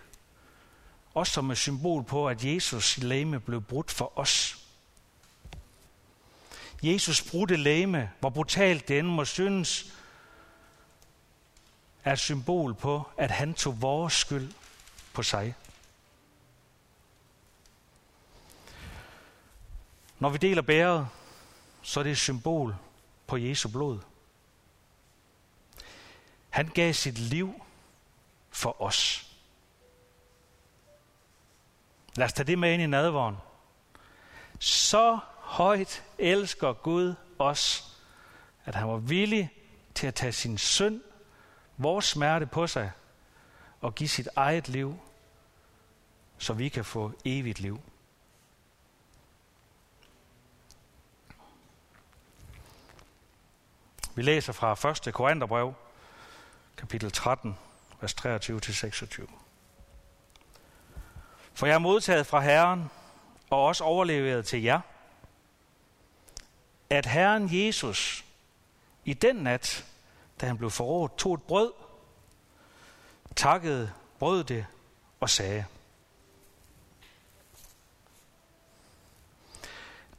også 1.15 1.33
som 1.33 1.51
et 1.51 1.59
symbol 1.59 2.05
på, 2.05 2.29
at 2.29 2.45
Jesus 2.45 2.99
læme 2.99 3.41
blev 3.41 3.63
brudt 3.63 3.91
for 3.91 4.19
os. 4.19 4.58
Jesus 6.83 7.31
brudte 7.31 7.57
læme, 7.57 8.11
hvor 8.21 8.31
brutalt 8.31 8.89
det 8.89 8.99
end 8.99 9.09
må 9.09 9.25
synes, 9.25 9.95
er 12.05 12.13
et 12.13 12.19
symbol 12.19 12.75
på, 12.75 13.09
at 13.17 13.31
han 13.31 13.55
tog 13.55 13.83
vores 13.83 14.13
skyld 14.13 14.53
på 15.13 15.23
sig. 15.23 15.55
Når 20.19 20.29
vi 20.29 20.39
deler 20.39 20.63
bæret, 20.63 21.09
så 21.83 22.01
er 22.01 22.05
det 22.05 22.13
et 22.13 22.19
symbol 22.19 22.77
på 23.27 23.37
Jesu 23.37 23.69
blod. 23.69 23.99
Han 26.51 26.69
gav 26.69 26.93
sit 26.93 27.19
liv 27.19 27.65
for 28.51 28.83
os. 28.83 29.31
Lad 32.17 32.27
os 32.27 32.33
tage 32.33 32.47
det 32.47 32.59
med 32.59 32.73
ind 32.73 32.83
i 32.83 32.87
nadvåren. 32.87 33.37
Så 34.59 35.19
højt 35.49 36.05
elsker 36.19 36.73
Gud 36.73 37.15
os, 37.39 37.93
at 38.65 38.75
han 38.75 38.89
var 38.89 38.97
villig 38.97 39.51
til 39.95 40.07
at 40.07 40.15
tage 40.15 40.33
sin 40.33 40.59
synd, 40.59 41.01
vores 41.77 42.05
smerte 42.05 42.47
på 42.47 42.67
sig, 42.67 42.93
og 43.81 43.95
give 43.95 44.09
sit 44.09 44.29
eget 44.37 44.69
liv, 44.69 44.99
så 46.39 46.53
vi 46.53 46.69
kan 46.69 46.85
få 46.85 47.13
evigt 47.25 47.61
liv. 47.61 47.81
Vi 54.15 54.23
læser 54.23 54.53
fra 54.53 54.91
1. 55.09 55.15
Korintherbrev, 55.15 55.75
kapitel 56.77 57.13
13, 57.13 57.59
vers 58.01 58.15
23-26. 58.15 59.31
For 61.55 61.67
jeg 61.67 61.75
er 61.75 61.79
modtaget 61.79 62.27
fra 62.27 62.41
Herren, 62.41 62.91
og 63.51 63.65
også 63.65 63.85
overleveret 63.85 64.47
til 64.47 64.63
jer, 64.63 64.81
at 66.91 67.07
Herren 67.07 67.49
Jesus 67.53 68.25
i 69.05 69.15
den 69.15 69.37
nat, 69.37 69.85
da 70.41 70.47
han 70.47 70.59
blev 70.59 70.71
forrådt, 70.71 71.19
tog 71.19 71.35
et 71.35 71.43
brød, 71.43 71.73
takkede, 73.37 73.93
brød 74.19 74.45
det 74.45 74.67
og 75.21 75.31
sagde, 75.31 75.65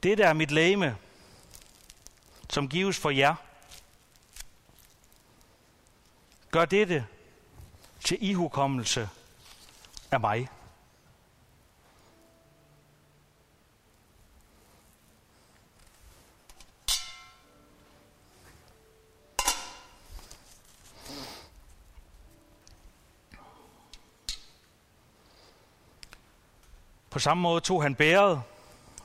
Dette 0.04 0.24
er 0.24 0.34
mit 0.34 0.52
læme, 0.52 0.98
som 2.50 2.70
gives 2.70 2.98
for 2.98 3.10
jer. 3.10 3.36
Gør 6.52 6.66
dette 6.66 7.08
til 8.04 8.18
ihukommelse 8.22 9.10
af 10.12 10.20
mig. 10.20 10.50
På 27.20 27.24
samme 27.24 27.42
måde 27.42 27.62
tog 27.62 27.84
han 27.84 27.96
bæret 27.96 28.44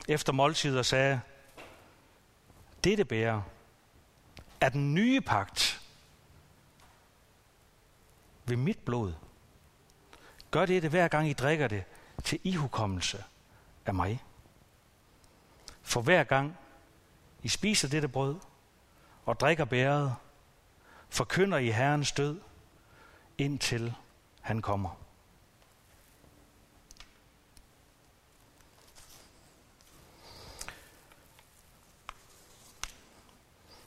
efter 0.07 0.33
måltid 0.33 0.77
og 0.77 0.85
sagde, 0.85 1.21
dette 2.83 3.05
bære 3.05 3.43
er 4.61 4.69
den 4.69 4.93
nye 4.93 5.21
pagt 5.21 5.81
ved 8.45 8.57
mit 8.57 8.77
blod. 8.77 9.13
Gør 10.51 10.65
det 10.65 10.83
hver 10.83 11.07
gang 11.07 11.29
I 11.29 11.33
drikker 11.33 11.67
det 11.67 11.83
til 12.23 12.39
ihukommelse 12.43 13.23
af 13.85 13.93
mig. 13.93 14.23
For 15.81 16.01
hver 16.01 16.23
gang 16.23 16.57
I 17.43 17.47
spiser 17.47 17.87
dette 17.87 18.07
brød 18.07 18.35
og 19.25 19.39
drikker 19.39 19.65
bæret, 19.65 20.15
forkynder 21.09 21.57
I 21.57 21.69
Herrens 21.69 22.11
død, 22.11 22.41
indtil 23.37 23.93
han 24.41 24.61
kommer. 24.61 25.04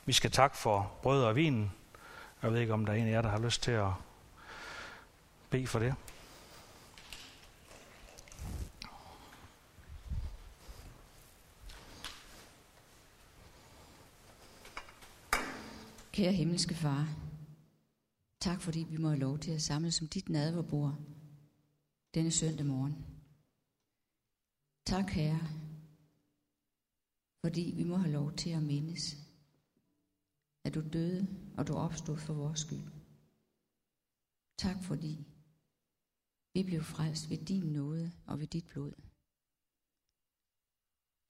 Vi 0.09 0.13
skal 0.13 0.31
takke 0.31 0.57
for 0.57 0.99
brød 1.03 1.25
og 1.25 1.37
vinen. 1.37 1.73
Jeg 2.43 2.53
ved 2.53 2.61
ikke, 2.61 2.73
om 2.73 2.87
der 2.87 2.93
er 2.93 2.97
en 2.97 3.07
af 3.07 3.11
jer, 3.11 3.23
der 3.23 3.29
har 3.29 3.39
lyst 3.39 3.63
til 3.63 3.71
at 3.71 3.91
bede 5.51 5.67
for 5.67 5.79
det. 5.79 5.95
Kære 16.13 16.33
himmelske 16.33 16.75
far, 16.75 17.09
Tak 18.41 18.61
fordi 18.61 18.87
vi 18.91 18.97
må 18.97 19.09
have 19.09 19.21
lov 19.21 19.39
til 19.39 19.51
at 19.51 19.63
samles 19.63 19.95
som 19.95 20.09
dit 20.09 20.29
nadverbord 20.29 20.95
denne 22.15 22.31
søndag 22.31 22.67
morgen. 22.67 23.07
Tak, 24.87 25.11
Herre, 25.11 25.49
fordi 27.41 27.73
vi 27.77 27.85
må 27.85 27.97
have 27.97 28.13
lov 28.13 28.33
til 28.33 28.51
at 28.51 28.63
mindes, 28.63 29.28
at 30.69 30.75
du 30.75 30.83
døde, 30.93 31.23
og 31.59 31.67
du 31.69 31.75
opstod 31.75 32.17
for 32.17 32.35
vores 32.35 32.61
skyld. 32.61 32.89
Tak 34.65 34.79
fordi 34.89 35.15
vi 36.55 36.63
blev 36.69 36.83
frelst 36.83 37.31
ved 37.31 37.39
din 37.51 37.67
nåde 37.73 38.13
og 38.27 38.41
ved 38.41 38.47
dit 38.47 38.67
blod. 38.73 38.95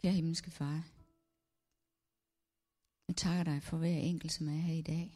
Kære 0.01 0.13
himmelske 0.19 0.51
far, 0.51 0.81
jeg 3.09 3.17
takker 3.17 3.45
dig 3.45 3.63
for 3.63 3.77
hver 3.79 3.99
enkelt, 4.11 4.33
som 4.33 4.49
er 4.49 4.63
her 4.69 4.75
i 4.75 4.89
dag. 4.95 5.09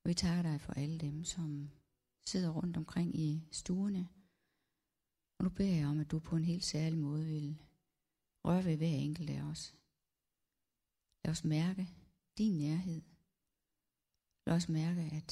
Og 0.00 0.08
vi 0.08 0.14
takker 0.14 0.42
dig 0.42 0.60
for 0.60 0.72
alle 0.72 0.98
dem, 0.98 1.24
som 1.24 1.70
sidder 2.26 2.50
rundt 2.50 2.76
omkring 2.76 3.16
i 3.16 3.48
stuerne. 3.52 4.08
Og 5.38 5.44
nu 5.44 5.50
beder 5.50 5.76
jeg 5.76 5.86
om, 5.86 6.00
at 6.00 6.10
du 6.10 6.18
på 6.18 6.36
en 6.36 6.44
helt 6.44 6.64
særlig 6.64 6.98
måde 6.98 7.24
vil 7.24 7.62
røre 8.44 8.64
ved 8.64 8.76
hver 8.76 8.96
enkelt 9.06 9.30
af 9.30 9.42
os. 9.42 9.74
Lad 11.24 11.32
os 11.32 11.44
mærke 11.44 12.01
din 12.38 12.54
nærhed. 12.58 13.02
Lad 14.46 14.56
os 14.56 14.68
mærke, 14.68 15.00
at 15.18 15.30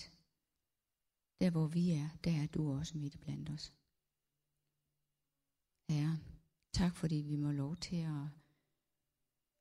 der 1.40 1.50
hvor 1.50 1.66
vi 1.66 1.90
er, 1.90 2.08
der 2.24 2.42
er 2.42 2.46
du 2.46 2.72
også 2.78 2.98
midt 2.98 3.20
blandt 3.20 3.50
os. 3.50 3.66
Herre, 5.90 6.16
tak 6.78 6.94
fordi 6.96 7.18
vi 7.30 7.36
må 7.36 7.50
lov 7.52 7.76
til 7.76 8.00
at 8.14 8.24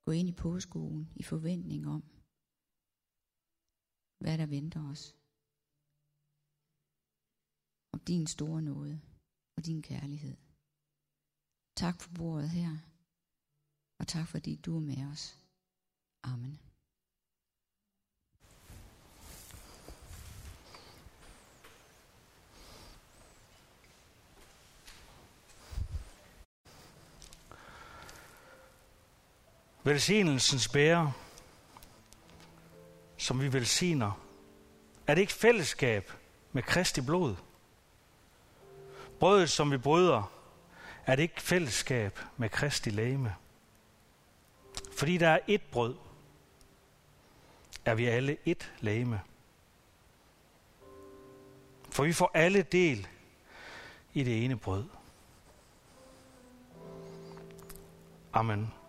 gå 0.04 0.10
ind 0.12 0.28
i 0.28 0.40
påskuen 0.44 1.12
i 1.16 1.22
forventning 1.22 1.82
om, 1.96 2.02
hvad 4.22 4.38
der 4.38 4.46
venter 4.56 4.82
os. 4.92 5.02
Om 7.92 8.00
din 8.00 8.26
store 8.26 8.62
nåde 8.62 9.00
og 9.56 9.66
din 9.66 9.82
kærlighed. 9.82 10.36
Tak 11.76 12.00
for 12.00 12.10
bordet 12.18 12.50
her, 12.50 12.72
og 14.00 14.08
tak 14.08 14.28
fordi 14.28 14.56
du 14.56 14.76
er 14.76 14.80
med 14.80 15.02
os. 15.12 15.24
Amen. 16.22 16.69
Velsignelsens 29.84 30.68
bærer, 30.68 31.10
som 33.16 33.40
vi 33.40 33.52
velsigner, 33.52 34.12
er 35.06 35.14
det 35.14 35.20
ikke 35.20 35.32
fællesskab 35.32 36.12
med 36.52 36.62
Kristi 36.62 37.00
blod? 37.00 37.36
Brødet, 39.18 39.50
som 39.50 39.70
vi 39.70 39.78
bryder, 39.78 40.32
er 41.06 41.16
det 41.16 41.22
ikke 41.22 41.42
fællesskab 41.42 42.18
med 42.36 42.48
Kristi 42.48 42.90
læme? 42.90 43.34
Fordi 44.92 45.18
der 45.18 45.28
er 45.28 45.38
ét 45.48 45.70
brød, 45.70 45.94
er 47.84 47.94
vi 47.94 48.06
alle 48.06 48.36
ét 48.48 48.64
læme. 48.80 49.20
For 51.90 52.04
vi 52.04 52.12
får 52.12 52.30
alle 52.34 52.62
del 52.62 53.08
i 54.12 54.24
det 54.24 54.44
ene 54.44 54.56
brød. 54.58 54.84
Amen. 58.32 58.79